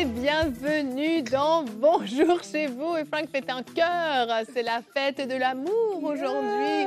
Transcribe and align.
Et 0.00 0.04
bienvenue 0.06 1.22
dans 1.22 1.62
Bonjour 1.62 2.42
chez 2.42 2.68
vous. 2.68 2.96
Et 2.96 3.04
Frank 3.04 3.28
fait 3.30 3.50
un 3.50 3.62
cœur. 3.62 4.28
C'est 4.54 4.62
la 4.62 4.80
fête 4.80 5.28
de 5.28 5.34
l'amour 5.36 6.02
aujourd'hui. 6.02 6.86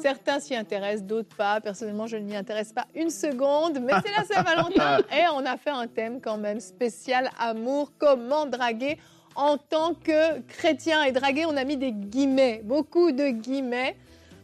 Certains 0.00 0.40
s'y 0.40 0.56
intéressent, 0.56 1.02
d'autres 1.02 1.36
pas. 1.36 1.60
Personnellement, 1.60 2.06
je 2.06 2.16
ne 2.16 2.22
m'y 2.22 2.34
intéresse 2.34 2.72
pas 2.72 2.86
une 2.94 3.10
seconde. 3.10 3.80
Mais 3.82 3.92
c'est 4.02 4.12
la 4.16 4.24
Saint-Valentin 4.24 4.98
et 5.12 5.26
on 5.34 5.44
a 5.44 5.58
fait 5.58 5.70
un 5.70 5.86
thème 5.86 6.22
quand 6.22 6.38
même 6.38 6.60
spécial 6.60 7.28
amour. 7.38 7.92
Comment 7.98 8.46
draguer 8.46 8.98
en 9.36 9.58
tant 9.58 9.92
que 9.92 10.40
chrétien? 10.48 11.02
Et 11.02 11.12
draguer, 11.12 11.44
on 11.44 11.56
a 11.58 11.64
mis 11.64 11.76
des 11.76 11.92
guillemets, 11.92 12.62
beaucoup 12.64 13.12
de 13.12 13.28
guillemets. 13.28 13.94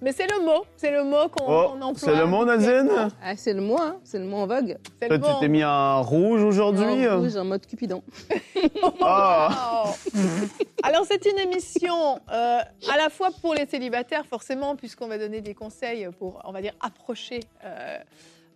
Mais 0.02 0.12
c'est 0.12 0.26
le 0.26 0.44
mot, 0.44 0.64
c'est 0.76 0.90
le 0.90 1.04
mot 1.04 1.28
qu'on 1.28 1.44
Oh, 1.46 1.68
qu'on 1.70 1.82
emploie. 1.82 1.94
c'est 1.96 2.16
le 2.16 2.24
mot, 2.26 2.44
Nadine? 2.44 2.90
Ah, 3.22 3.36
c'est 3.36 3.52
le 3.52 3.60
mot, 3.60 3.76
hein. 3.78 3.96
c'est 4.02 4.18
le 4.18 4.24
mot 4.24 4.38
en 4.38 4.46
vogue. 4.46 4.78
C'est 5.00 5.08
Toi, 5.08 5.16
le 5.18 5.22
tu 5.22 5.28
mot. 5.30 5.40
t'es 5.40 5.48
mis 5.48 5.62
en 5.64 6.02
rouge 6.02 6.42
aujourd'hui? 6.42 7.06
En 7.08 7.18
rouge, 7.20 7.36
en 7.36 7.44
mode 7.44 7.66
Cupidon. 7.66 8.02
Ah! 9.02 9.84
Wow. 9.86 9.94
Alors 10.82 11.04
c'est 11.06 11.24
une 11.26 11.38
émission 11.38 12.18
euh, 12.30 12.58
à 12.90 12.96
la 12.96 13.08
fois 13.10 13.30
pour 13.40 13.54
les 13.54 13.66
célibataires 13.66 14.26
forcément 14.26 14.76
puisqu'on 14.76 15.08
va 15.08 15.18
donner 15.18 15.40
des 15.40 15.54
conseils 15.54 16.08
pour 16.18 16.40
on 16.44 16.52
va 16.52 16.60
dire 16.60 16.72
approcher 16.80 17.40
euh, 17.64 17.68
euh, 17.70 17.98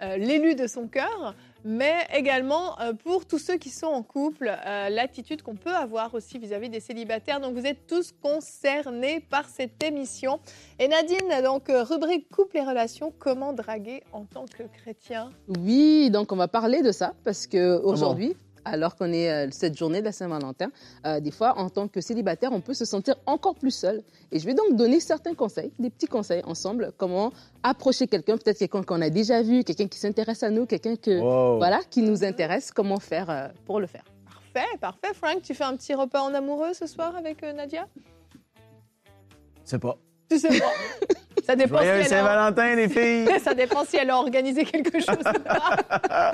l'élu 0.01 0.55
de 0.55 0.67
son 0.67 0.87
cœur, 0.89 1.35
mais 1.65 2.07
également 2.15 2.79
euh, 2.79 2.93
pour 2.93 3.25
tous 3.25 3.39
ceux 3.39 3.57
qui 3.57 3.71
sont 3.71 3.87
en 3.87 4.03
couple, 4.03 4.55
euh, 4.67 4.91
l'attitude 4.91 5.43
qu'on 5.43 5.57
peut 5.57 5.75
avoir 5.75 6.15
aussi 6.15 6.39
vis-à-vis 6.39 6.69
des 6.69 6.81
célibataires. 6.81 7.41
Donc 7.41 7.57
vous 7.57 7.67
êtes 7.67 7.87
tous 7.87 8.13
concernés 8.23 9.21
par 9.21 9.49
cette 9.49 9.83
émission. 9.83 10.39
Et 10.79 10.89
Nadine, 10.89 11.43
donc 11.43 11.71
euh, 11.71 11.83
rubrique 11.83 12.29
couple 12.29 12.59
et 12.59 12.61
relations, 12.61 13.13
comment 13.19 13.55
draguer 13.55 14.03
en 14.13 14.25
tant 14.25 14.45
que 14.45 14.65
chrétien? 14.65 15.31
Oui, 15.49 16.11
donc 16.11 16.33
on 16.33 16.37
va 16.37 16.49
parler 16.49 16.83
de 16.83 16.93
ça 16.93 17.15
parce 17.25 17.47
que 17.47 17.81
aujourd'hui, 17.83 18.37
alors 18.65 18.97
qu'on 18.97 19.13
est 19.13 19.31
euh, 19.31 19.49
cette 19.51 19.77
journée 19.77 20.01
de 20.01 20.05
la 20.05 20.13
Saint-Valentin, 20.13 20.69
euh, 21.07 21.21
des 21.21 21.31
fois, 21.31 21.59
en 21.59 21.69
tant 21.71 21.89
que 21.89 22.01
célibataire, 22.01 22.53
on 22.53 22.61
peut 22.61 22.75
se 22.75 22.85
sentir 22.85 23.17
encore 23.27 23.55
plus 23.55 23.71
seul. 23.71 24.03
Et 24.33 24.39
je 24.39 24.47
vais 24.47 24.55
donc 24.55 24.77
donner 24.77 25.01
certains 25.01 25.35
conseils, 25.35 25.73
des 25.79 25.91
petits 25.91 26.07
conseils 26.07 26.43
ensemble, 26.47 26.93
comment 26.97 27.33
approcher 27.63 28.07
quelqu'un, 28.07 28.37
peut-être 28.37 28.59
quelqu'un 28.59 28.83
qu'on 28.83 29.01
a 29.01 29.11
déjà 29.11 29.43
vu, 29.43 29.65
quelqu'un 29.65 29.89
qui 29.89 29.99
s'intéresse 29.99 30.43
à 30.43 30.51
nous, 30.51 30.67
quelqu'un 30.67 30.97
que 30.97 31.21
Wow. 31.21 31.57
voilà 31.59 31.81
qui 31.89 32.03
nous 32.03 32.25
intéresse, 32.25 32.71
comment 32.73 32.99
faire 32.99 33.31
euh, 33.31 33.49
pour 33.67 33.81
le 33.81 33.87
faire. 33.87 34.05
Parfait, 34.25 34.79
parfait. 34.81 35.15
Frank, 35.15 35.43
tu 35.43 35.55
fais 35.55 35.65
un 35.65 35.77
petit 35.77 35.95
repas 35.95 36.23
en 36.23 36.33
amoureux 36.35 36.75
ce 36.75 36.87
soir 36.87 37.15
avec 37.17 37.43
euh, 37.43 37.53
Nadia? 37.53 37.87
C'est 39.65 39.79
pas. 39.79 39.97
Tu 40.31 40.39
sais 40.39 40.61
pas. 40.61 40.73
Ça 41.45 41.57
dépend, 41.57 41.79
si 41.79 41.85
Joyeux 41.85 42.01
a... 42.01 42.05
Saint-Valentin, 42.05 42.75
les 42.75 42.89
filles! 42.89 43.29
Ça 43.45 43.53
dépend 43.53 43.85
si 43.85 43.97
elle 43.97 44.09
a 44.09 44.17
organisé 44.17 44.65
quelque 44.65 44.99
chose 44.99 45.19
ou 45.19 45.39
pas. 45.41 46.33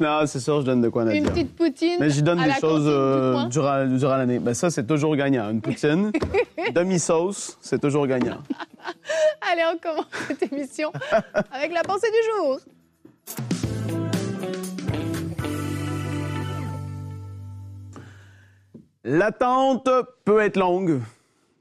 non, 0.00 0.26
c'est 0.26 0.40
sûr, 0.40 0.60
je 0.62 0.66
donne 0.66 0.80
de 0.80 0.88
quoi, 0.88 1.04
Nadia. 1.04 1.20
Une 1.20 1.28
petite 1.28 1.54
poutine. 1.54 1.96
Mais 2.00 2.10
j'y 2.10 2.22
donne 2.22 2.40
à 2.40 2.44
des 2.44 2.48
la 2.48 2.56
choses 2.56 2.84
du 2.84 2.90
euh, 2.90 3.44
durant, 3.46 3.86
durant 3.86 4.16
l'année. 4.16 4.40
Ben 4.40 4.54
ça, 4.54 4.70
c'est 4.70 4.86
toujours 4.86 5.14
gagnant. 5.14 5.50
Une 5.50 5.60
poutine, 5.60 6.10
demi-sauce, 6.74 7.56
c'est 7.60 7.80
toujours 7.80 8.08
gagnant. 8.08 8.38
Allez, 9.52 9.62
on 9.72 9.78
commence 9.78 10.06
cette 10.26 10.52
émission 10.52 10.90
avec 11.52 11.72
la 11.72 11.82
pensée 11.82 12.08
du 12.10 12.36
jour. 12.36 12.58
L'attente 19.04 19.88
peut 20.24 20.40
être 20.40 20.56
longue, 20.56 21.00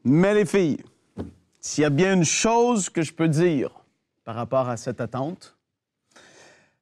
mais 0.03 0.33
les 0.33 0.45
filles, 0.45 0.79
s'il 1.67 1.81
y 1.81 1.85
a 1.85 1.89
bien 1.89 2.13
une 2.13 2.23
chose 2.23 2.89
que 2.89 3.01
je 3.01 3.11
peux 3.11 3.27
dire 3.27 3.71
par 4.23 4.35
rapport 4.35 4.69
à 4.69 4.77
cette 4.77 5.01
attente, 5.01 5.57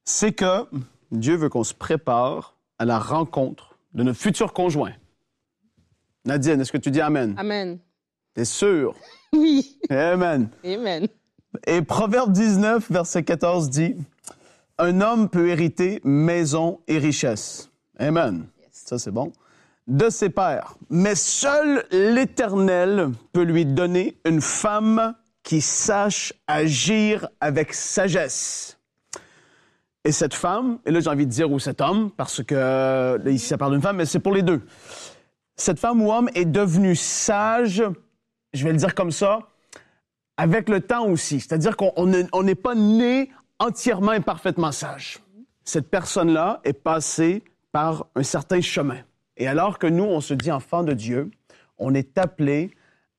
c'est 0.04 0.32
que 0.32 0.68
Dieu 1.12 1.36
veut 1.36 1.50
qu'on 1.50 1.64
se 1.64 1.74
prépare 1.74 2.56
à 2.78 2.86
la 2.86 3.00
rencontre 3.00 3.80
de 3.96 4.04
notre 4.04 4.20
futur 4.20 4.54
conjoint. 4.54 4.94
Nadine, 6.24 6.62
est-ce 6.62 6.72
que 6.72 6.78
tu 6.78 6.92
dis 6.92 7.02
Amen? 7.02 7.34
Amen. 7.38 7.80
T'es 8.36 8.46
sûr? 8.46 8.96
Oui, 9.34 9.78
Amen. 9.90 10.50
amen. 10.64 11.08
Et 11.68 11.82
Proverbe 11.82 12.32
19, 12.32 12.90
verset 12.90 13.24
14 13.24 13.70
dit 13.70 13.96
Un 14.78 15.02
homme 15.02 15.30
peut 15.30 15.50
hériter 15.50 16.00
maison 16.06 16.80
et 16.88 17.00
richesse. 17.00 17.70
Amen. 17.98 18.46
Ça, 18.72 18.98
c'est 18.98 19.12
bon. 19.12 19.34
De 19.88 20.10
ses 20.10 20.30
pères. 20.30 20.76
Mais 20.90 21.14
seul 21.16 21.86
l'Éternel 21.92 23.12
peut 23.34 23.44
lui 23.44 23.66
donner 23.66 24.18
une 24.26 24.42
femme 24.42 25.14
qui 25.44 25.62
sache 25.62 26.34
agir 26.48 27.28
avec 27.40 27.72
sagesse. 27.74 28.80
Et 30.04 30.12
cette 30.12 30.34
femme, 30.34 30.80
et 30.86 30.92
là 30.92 31.00
j'ai 31.00 31.10
envie 31.10 31.26
de 31.28 31.32
dire 31.32 31.52
ou 31.52 31.60
cet 31.60 31.82
homme, 31.82 32.10
parce 32.12 32.44
que 32.44 32.56
euh, 32.56 33.18
là, 33.20 33.30
ici 33.32 33.46
ça 33.48 33.58
parle 33.58 33.74
d'une 33.74 33.82
femme, 33.82 33.98
mais 33.98 34.06
c'est 34.06 34.20
pour 34.20 34.34
les 34.34 34.42
deux. 34.42 34.62
Cette 35.56 35.80
femme 35.80 36.02
ou 36.02 36.12
homme 36.12 36.30
est 36.34 36.46
devenu 36.46 36.96
sage, 36.96 37.84
je 38.54 38.64
vais 38.64 38.72
le 38.72 38.78
dire 38.78 38.96
comme 38.96 39.12
ça, 39.12 39.40
avec 40.38 40.68
le 40.68 40.82
temps 40.82 41.06
aussi. 41.08 41.40
C'est-à-dire 41.40 41.78
qu'on 41.78 41.92
on 41.96 42.06
ne- 42.08 42.24
on 42.34 42.44
n'est 42.44 42.56
pas 42.56 42.76
né 42.76 43.32
entièrement 43.60 44.14
et 44.14 44.20
parfaitement 44.20 44.72
sage. 44.72 45.20
Cette 45.64 45.90
personne-là 45.90 46.60
est 46.64 46.74
passée 46.74 47.44
par 47.72 48.08
un 48.16 48.24
certain 48.24 48.62
chemin. 48.62 48.98
Et 49.38 49.48
alors 49.48 49.80
que 49.80 49.88
nous, 49.88 50.04
on 50.04 50.22
se 50.22 50.34
dit 50.34 50.52
enfant 50.52 50.84
de 50.84 50.94
Dieu, 50.94 51.32
on 51.78 51.94
est 51.94 52.18
appelé 52.18 52.72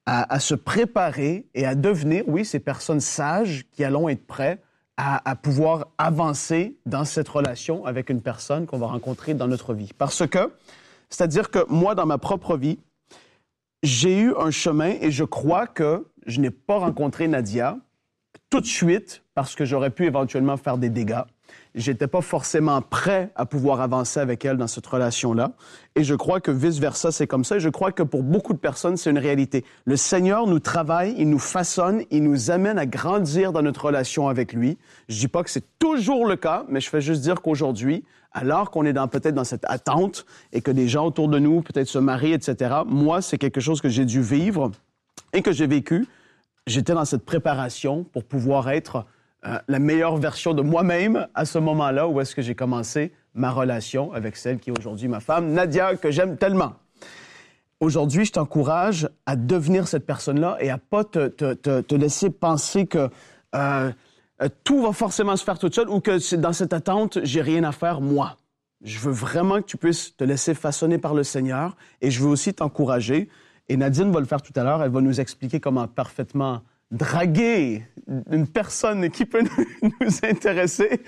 à, 0.07 0.39
se 0.39 0.55
préparer 0.55 1.47
et 1.55 1.67
à 1.67 1.75
devenir, 1.75 2.23
oui, 2.29 2.45
ces 2.45 2.61
personnes 2.61 3.01
sages 3.01 3.65
qui 3.73 3.83
allons 3.83 4.09
être 4.09 4.25
prêts 4.25 4.63
à, 4.97 5.29
à 5.29 5.35
pouvoir 5.35 5.89
avancer 5.99 6.77
dans 6.87 7.05
cette 7.05 7.29
relation 7.29 7.85
avec 7.85 8.09
une 8.09 8.23
personne 8.23 8.67
qu'on 8.67 8.79
va 8.79 8.87
rencontrer 8.87 9.35
dans 9.35 9.49
notre 9.49 9.75
vie. 9.75 9.91
Parce 9.99 10.25
que, 10.29 10.53
c'est-à-dire 11.11 11.51
que 11.51 11.59
moi, 11.69 11.97
dans 11.97 12.07
ma 12.07 12.19
propre 12.19 12.57
vie, 12.57 12.79
j'ai 13.83 14.19
eu 14.19 14.35
un 14.37 14.53
chemin 14.53 14.95
et 15.01 15.11
je 15.11 15.25
crois 15.25 15.67
que 15.67 16.07
je 16.27 16.41
n'ai 16.41 16.51
pas 16.51 16.79
rencontré 16.79 17.27
Nadia 17.27 17.77
tout 18.49 18.61
de 18.61 18.67
suite 18.67 19.25
parce 19.35 19.55
que 19.55 19.65
j'aurais 19.65 19.91
pu 19.91 20.07
éventuellement 20.07 20.57
faire 20.57 20.79
des 20.79 20.89
dégâts. 20.89 21.23
J'étais 21.77 22.07
pas 22.07 22.23
forcément 22.23 22.81
prêt 22.81 23.31
à 23.37 23.45
pouvoir 23.45 23.83
avancer 23.83 24.19
avec 24.19 24.47
elle 24.47 24.57
dans 24.57 24.67
cette 24.67 24.87
relation-là. 24.87 25.53
Et 25.95 26.05
je 26.05 26.15
crois 26.15 26.41
que 26.41 26.51
vice-versa, 26.51 27.13
c'est 27.13 27.27
comme 27.27 27.45
ça. 27.45 27.57
Et 27.57 27.61
je 27.61 27.69
crois 27.69 27.93
que 27.93 28.03
pour 28.03 28.23
beaucoup 28.23 28.55
de 28.55 28.59
personnes, 28.59 28.97
c'est 28.97 29.11
une 29.11 29.19
réalité. 29.19 29.63
Le 29.85 29.97
Seigneur 29.97 30.47
nous 30.47 30.59
travaille, 30.59 31.15
il 31.19 31.29
nous 31.29 31.39
façonne, 31.39 32.03
il 32.11 32.23
nous 32.23 32.51
amène 32.51 32.79
à 32.79 32.87
grandir 32.87 33.53
dans 33.53 33.61
notre 33.61 33.85
relation 33.85 34.29
avec 34.29 34.55
lui. 34.55 34.79
Je 35.11 35.19
dis 35.19 35.29
pas 35.29 35.43
que 35.43 35.51
c'est 35.51 35.67
toujours 35.79 36.27
le 36.27 36.37
cas, 36.37 36.65
mais 36.71 36.81
je 36.81 36.89
fais 36.89 37.03
juste 37.03 37.21
dire 37.21 37.43
qu'aujourd'hui, 37.43 38.05
alors 38.33 38.71
qu'on 38.71 38.87
est 38.87 38.95
dans, 38.95 39.07
peut-être 39.07 39.35
dans 39.35 39.45
cette 39.45 39.67
attente 39.67 40.25
et 40.55 40.63
que 40.63 40.71
des 40.71 40.89
gens 40.89 41.05
autour 41.05 41.29
de 41.29 41.39
nous 41.39 41.61
peut-être 41.61 41.89
se 41.89 41.99
marient, 41.99 42.33
etc., 42.33 42.75
moi, 42.87 43.21
c'est 43.21 43.37
quelque 43.37 43.61
chose 43.61 43.83
que 43.83 43.91
j'ai 43.91 44.07
dû 44.07 44.23
vivre 44.23 44.71
et 45.35 45.43
que 45.43 45.53
j'ai 45.53 45.67
vécu. 45.67 46.07
J'étais 46.67 46.95
dans 46.95 47.05
cette 47.05 47.27
préparation 47.27 48.05
pour 48.05 48.25
pouvoir 48.25 48.71
être 48.71 49.05
euh, 49.47 49.59
la 49.69 49.79
meilleure 49.79 50.17
version 50.17 50.55
de 50.55 50.63
moi-même 50.63 51.29
à 51.35 51.45
ce 51.45 51.59
moment-là 51.59 52.09
où 52.09 52.21
est-ce 52.21 52.35
que 52.35 52.43
j'ai 52.43 52.55
commencé 52.55 53.13
ma 53.35 53.51
relation 53.51 54.13
avec 54.13 54.37
celle 54.37 54.59
qui 54.59 54.71
est 54.71 54.79
aujourd'hui 54.79 55.09
ma 55.09 55.21
femme, 55.21 55.53
Nadia, 55.53 55.97
que 55.97 56.11
j'aime 56.11 56.37
tellement. 56.37 56.75
Aujourd'hui, 57.79 58.25
je 58.25 58.33
t'encourage 58.33 59.09
à 59.27 59.37
devenir 59.37 59.87
cette 59.87 60.07
personne-là 60.07 60.57
et 60.61 60.71
à 60.71 60.79
pas 60.79 61.05
te, 61.05 61.95
laisser 61.95 62.31
penser 62.31 62.87
que 62.87 63.11
euh, 63.55 63.93
euh, 64.43 64.49
tout 64.65 64.83
va 64.83 64.93
forcément 64.93 65.37
se 65.37 65.45
faire 65.45 65.59
toute 65.59 65.75
seule 65.75 65.91
ou 65.91 66.01
que 66.01 66.35
dans 66.37 66.55
cette 66.55 66.73
attente, 66.73 67.19
j'ai 67.23 67.43
rien 67.43 67.65
à 67.65 67.73
faire 67.73 68.01
moi. 68.01 68.37
Je 68.83 68.99
veux 68.99 69.13
vraiment 69.13 69.57
que 69.57 69.67
tu 69.67 69.77
puisses 69.77 70.17
te 70.17 70.25
laisser 70.25 70.55
façonner 70.55 70.99
par 70.99 71.15
le 71.15 71.23
Seigneur 71.23 71.77
et 72.01 72.11
je 72.11 72.23
veux 72.23 72.29
aussi 72.29 72.55
t'encourager. 72.55 73.29
Et 73.69 73.77
Nadine 73.77 74.11
va 74.11 74.21
le 74.21 74.27
faire 74.27 74.43
tout 74.43 74.53
à 74.57 74.65
l'heure. 74.65 74.83
Elle 74.83 74.91
va 74.91 75.01
nous 75.01 75.21
expliquer 75.21 75.61
comment 75.61 75.87
parfaitement 75.87 76.63
draguer 76.91 77.85
une 78.31 78.47
personne 78.47 79.11
qui 79.11 79.25
peut 79.25 79.43
nous 79.83 80.19
intéresser. 80.23 81.01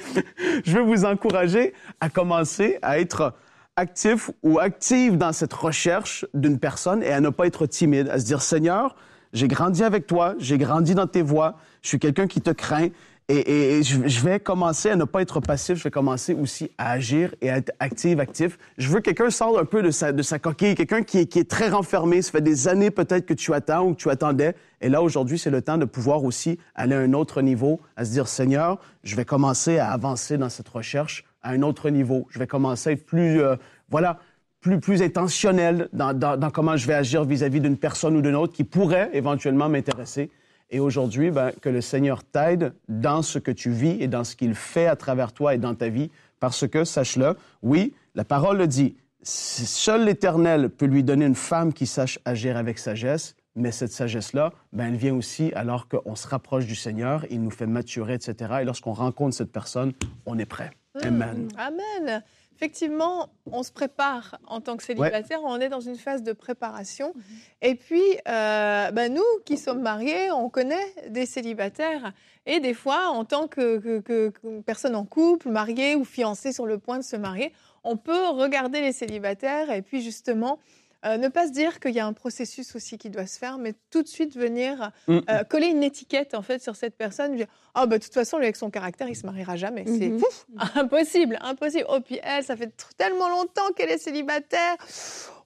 Je 0.64 0.78
veux 0.78 0.82
vous 0.82 1.04
encourager 1.04 1.72
à 2.00 2.08
commencer 2.08 2.78
à 2.82 2.98
être 2.98 3.34
actif 3.76 4.30
ou 4.42 4.58
active 4.58 5.16
dans 5.16 5.32
cette 5.32 5.52
recherche 5.52 6.26
d'une 6.34 6.58
personne 6.58 7.02
et 7.02 7.12
à 7.12 7.20
ne 7.20 7.28
pas 7.28 7.46
être 7.46 7.66
timide, 7.66 8.08
à 8.08 8.18
se 8.18 8.24
dire 8.24 8.42
Seigneur, 8.42 8.96
j'ai 9.32 9.46
grandi 9.46 9.84
avec 9.84 10.06
toi, 10.06 10.34
j'ai 10.38 10.58
grandi 10.58 10.94
dans 10.94 11.06
tes 11.06 11.22
voies, 11.22 11.56
je 11.82 11.88
suis 11.88 11.98
quelqu'un 11.98 12.26
qui 12.26 12.40
te 12.40 12.50
craint 12.50 12.88
et, 13.28 13.82
je, 13.82 14.20
vais 14.24 14.40
commencer 14.40 14.88
à 14.88 14.96
ne 14.96 15.04
pas 15.04 15.20
être 15.20 15.40
passif, 15.40 15.76
je 15.76 15.84
vais 15.84 15.90
commencer 15.90 16.32
aussi 16.32 16.70
à 16.78 16.92
agir 16.92 17.34
et 17.42 17.50
à 17.50 17.58
être 17.58 17.72
active, 17.78 18.20
actif. 18.20 18.58
Je 18.78 18.88
veux 18.88 19.00
que 19.00 19.10
quelqu'un 19.10 19.28
sorte 19.28 19.58
un 19.58 19.66
peu 19.66 19.82
de 19.82 19.90
sa, 19.90 20.12
de 20.12 20.22
sa 20.22 20.38
coquille, 20.38 20.74
quelqu'un 20.74 21.02
qui, 21.02 21.18
est- 21.18 21.26
qui 21.26 21.38
est 21.38 21.50
très 21.50 21.68
renfermé. 21.68 22.22
Ça 22.22 22.30
fait 22.32 22.40
des 22.40 22.68
années 22.68 22.90
peut-être 22.90 23.26
que 23.26 23.34
tu 23.34 23.52
attends 23.52 23.84
ou 23.86 23.92
que 23.92 23.98
tu 23.98 24.08
attendais. 24.08 24.54
Et 24.80 24.88
là, 24.88 25.02
aujourd'hui, 25.02 25.38
c'est 25.38 25.50
le 25.50 25.60
temps 25.60 25.76
de 25.76 25.84
pouvoir 25.84 26.24
aussi 26.24 26.58
aller 26.74 26.94
à 26.94 27.00
un 27.00 27.12
autre 27.12 27.42
niveau, 27.42 27.80
à 27.96 28.06
se 28.06 28.12
dire, 28.12 28.28
Seigneur, 28.28 28.78
je 29.04 29.14
vais 29.14 29.26
commencer 29.26 29.78
à 29.78 29.90
avancer 29.90 30.38
dans 30.38 30.48
cette 30.48 30.68
recherche 30.68 31.24
à 31.42 31.50
un 31.50 31.60
autre 31.62 31.90
niveau. 31.90 32.26
Je 32.30 32.38
vais 32.38 32.46
commencer 32.46 32.90
à 32.90 32.92
être 32.94 33.04
plus, 33.04 33.42
euh, 33.42 33.56
voilà, 33.90 34.20
plus, 34.62 34.80
plus 34.80 35.02
intentionnel 35.02 35.88
dans, 35.92 36.12
dans, 36.14 36.50
comment 36.50 36.76
je 36.76 36.86
vais 36.86 36.94
agir 36.94 37.24
vis-à-vis 37.24 37.60
d'une 37.60 37.76
personne 37.76 38.16
ou 38.16 38.22
d'une 38.22 38.34
autre 38.36 38.54
qui 38.54 38.64
pourrait 38.64 39.10
éventuellement 39.12 39.68
m'intéresser. 39.68 40.30
Et 40.70 40.80
aujourd'hui, 40.80 41.30
ben, 41.30 41.52
que 41.62 41.68
le 41.68 41.80
Seigneur 41.80 42.24
t'aide 42.24 42.74
dans 42.88 43.22
ce 43.22 43.38
que 43.38 43.50
tu 43.50 43.70
vis 43.70 43.96
et 44.00 44.08
dans 44.08 44.24
ce 44.24 44.36
qu'il 44.36 44.54
fait 44.54 44.86
à 44.86 44.96
travers 44.96 45.32
toi 45.32 45.54
et 45.54 45.58
dans 45.58 45.74
ta 45.74 45.88
vie, 45.88 46.10
parce 46.40 46.68
que, 46.68 46.84
sache-le, 46.84 47.36
oui, 47.62 47.94
la 48.14 48.24
parole 48.24 48.58
le 48.58 48.66
dit, 48.66 48.96
seul 49.22 50.04
l'Éternel 50.04 50.68
peut 50.68 50.86
lui 50.86 51.02
donner 51.02 51.24
une 51.24 51.34
femme 51.34 51.72
qui 51.72 51.86
sache 51.86 52.18
agir 52.24 52.56
avec 52.56 52.78
sagesse, 52.78 53.34
mais 53.56 53.72
cette 53.72 53.92
sagesse-là, 53.92 54.52
ben, 54.72 54.86
elle 54.88 54.96
vient 54.96 55.14
aussi 55.14 55.52
alors 55.54 55.88
qu'on 55.88 56.14
se 56.14 56.28
rapproche 56.28 56.66
du 56.66 56.76
Seigneur, 56.76 57.24
il 57.30 57.42
nous 57.42 57.50
fait 57.50 57.66
maturer, 57.66 58.14
etc. 58.14 58.58
Et 58.60 58.64
lorsqu'on 58.64 58.92
rencontre 58.92 59.34
cette 59.34 59.52
personne, 59.52 59.92
on 60.26 60.38
est 60.38 60.46
prêt. 60.46 60.70
Amen. 61.02 61.48
Amen. 61.56 62.22
Effectivement, 62.58 63.28
on 63.52 63.62
se 63.62 63.70
prépare 63.70 64.40
en 64.48 64.60
tant 64.60 64.76
que 64.76 64.82
célibataire, 64.82 65.38
on 65.44 65.60
est 65.60 65.68
dans 65.68 65.80
une 65.80 65.94
phase 65.94 66.24
de 66.24 66.32
préparation. 66.32 67.12
Mhm. 67.14 67.22
Et 67.62 67.74
puis, 67.76 68.02
euh, 68.26 68.90
ben 68.90 69.14
nous 69.14 69.22
qui 69.44 69.56
sommes 69.56 69.80
mariés, 69.80 70.32
on 70.32 70.48
connaît 70.48 70.92
des 71.08 71.24
célibataires. 71.24 72.12
Et 72.46 72.58
des 72.58 72.74
fois, 72.74 73.10
en 73.10 73.24
tant 73.24 73.46
que, 73.46 74.00
que 74.00 74.32
personne 74.66 74.96
en 74.96 75.04
couple, 75.04 75.50
mariée 75.50 75.94
ou 75.94 76.04
fiancée 76.04 76.52
sur 76.52 76.66
le 76.66 76.78
point 76.78 76.98
de 76.98 77.04
se 77.04 77.14
marier, 77.14 77.52
on 77.84 77.96
peut 77.96 78.26
regarder 78.30 78.80
les 78.80 78.92
célibataires 78.92 79.70
et 79.70 79.82
puis 79.82 80.02
justement 80.02 80.58
euh, 81.04 81.16
ne 81.16 81.28
pas 81.28 81.46
se 81.46 81.52
dire 81.52 81.78
qu'il 81.78 81.92
y 81.92 82.00
a 82.00 82.06
un 82.06 82.12
processus 82.12 82.74
aussi 82.74 82.98
qui 82.98 83.08
doit 83.08 83.26
se 83.26 83.38
faire, 83.38 83.56
mais 83.56 83.74
tout 83.90 84.02
de 84.02 84.08
suite 84.08 84.36
venir 84.36 84.90
mm. 85.06 85.18
euh, 85.30 85.44
coller 85.44 85.68
une 85.68 85.84
étiquette 85.84 86.34
en 86.34 86.42
fait 86.42 86.60
sur 86.60 86.74
cette 86.74 86.96
personne. 86.96 87.36
Dire, 87.36 87.46
oh 87.76 87.86
bah 87.86 87.98
de 87.98 88.02
toute 88.02 88.14
façon 88.14 88.38
lui 88.38 88.46
avec 88.46 88.56
son 88.56 88.68
caractère 88.68 89.08
il 89.08 89.14
se 89.14 89.24
mariera 89.24 89.54
jamais. 89.54 89.84
C'est 89.86 90.08
mm-hmm. 90.08 90.22
impossible, 90.74 91.38
impossible. 91.40 91.86
Oh 91.88 92.00
puis 92.00 92.18
elle, 92.24 92.42
ça 92.42 92.56
fait 92.56 92.72
tellement 92.96 93.28
longtemps 93.28 93.70
qu'elle 93.76 93.90
est 93.90 93.98
célibataire. 93.98 94.74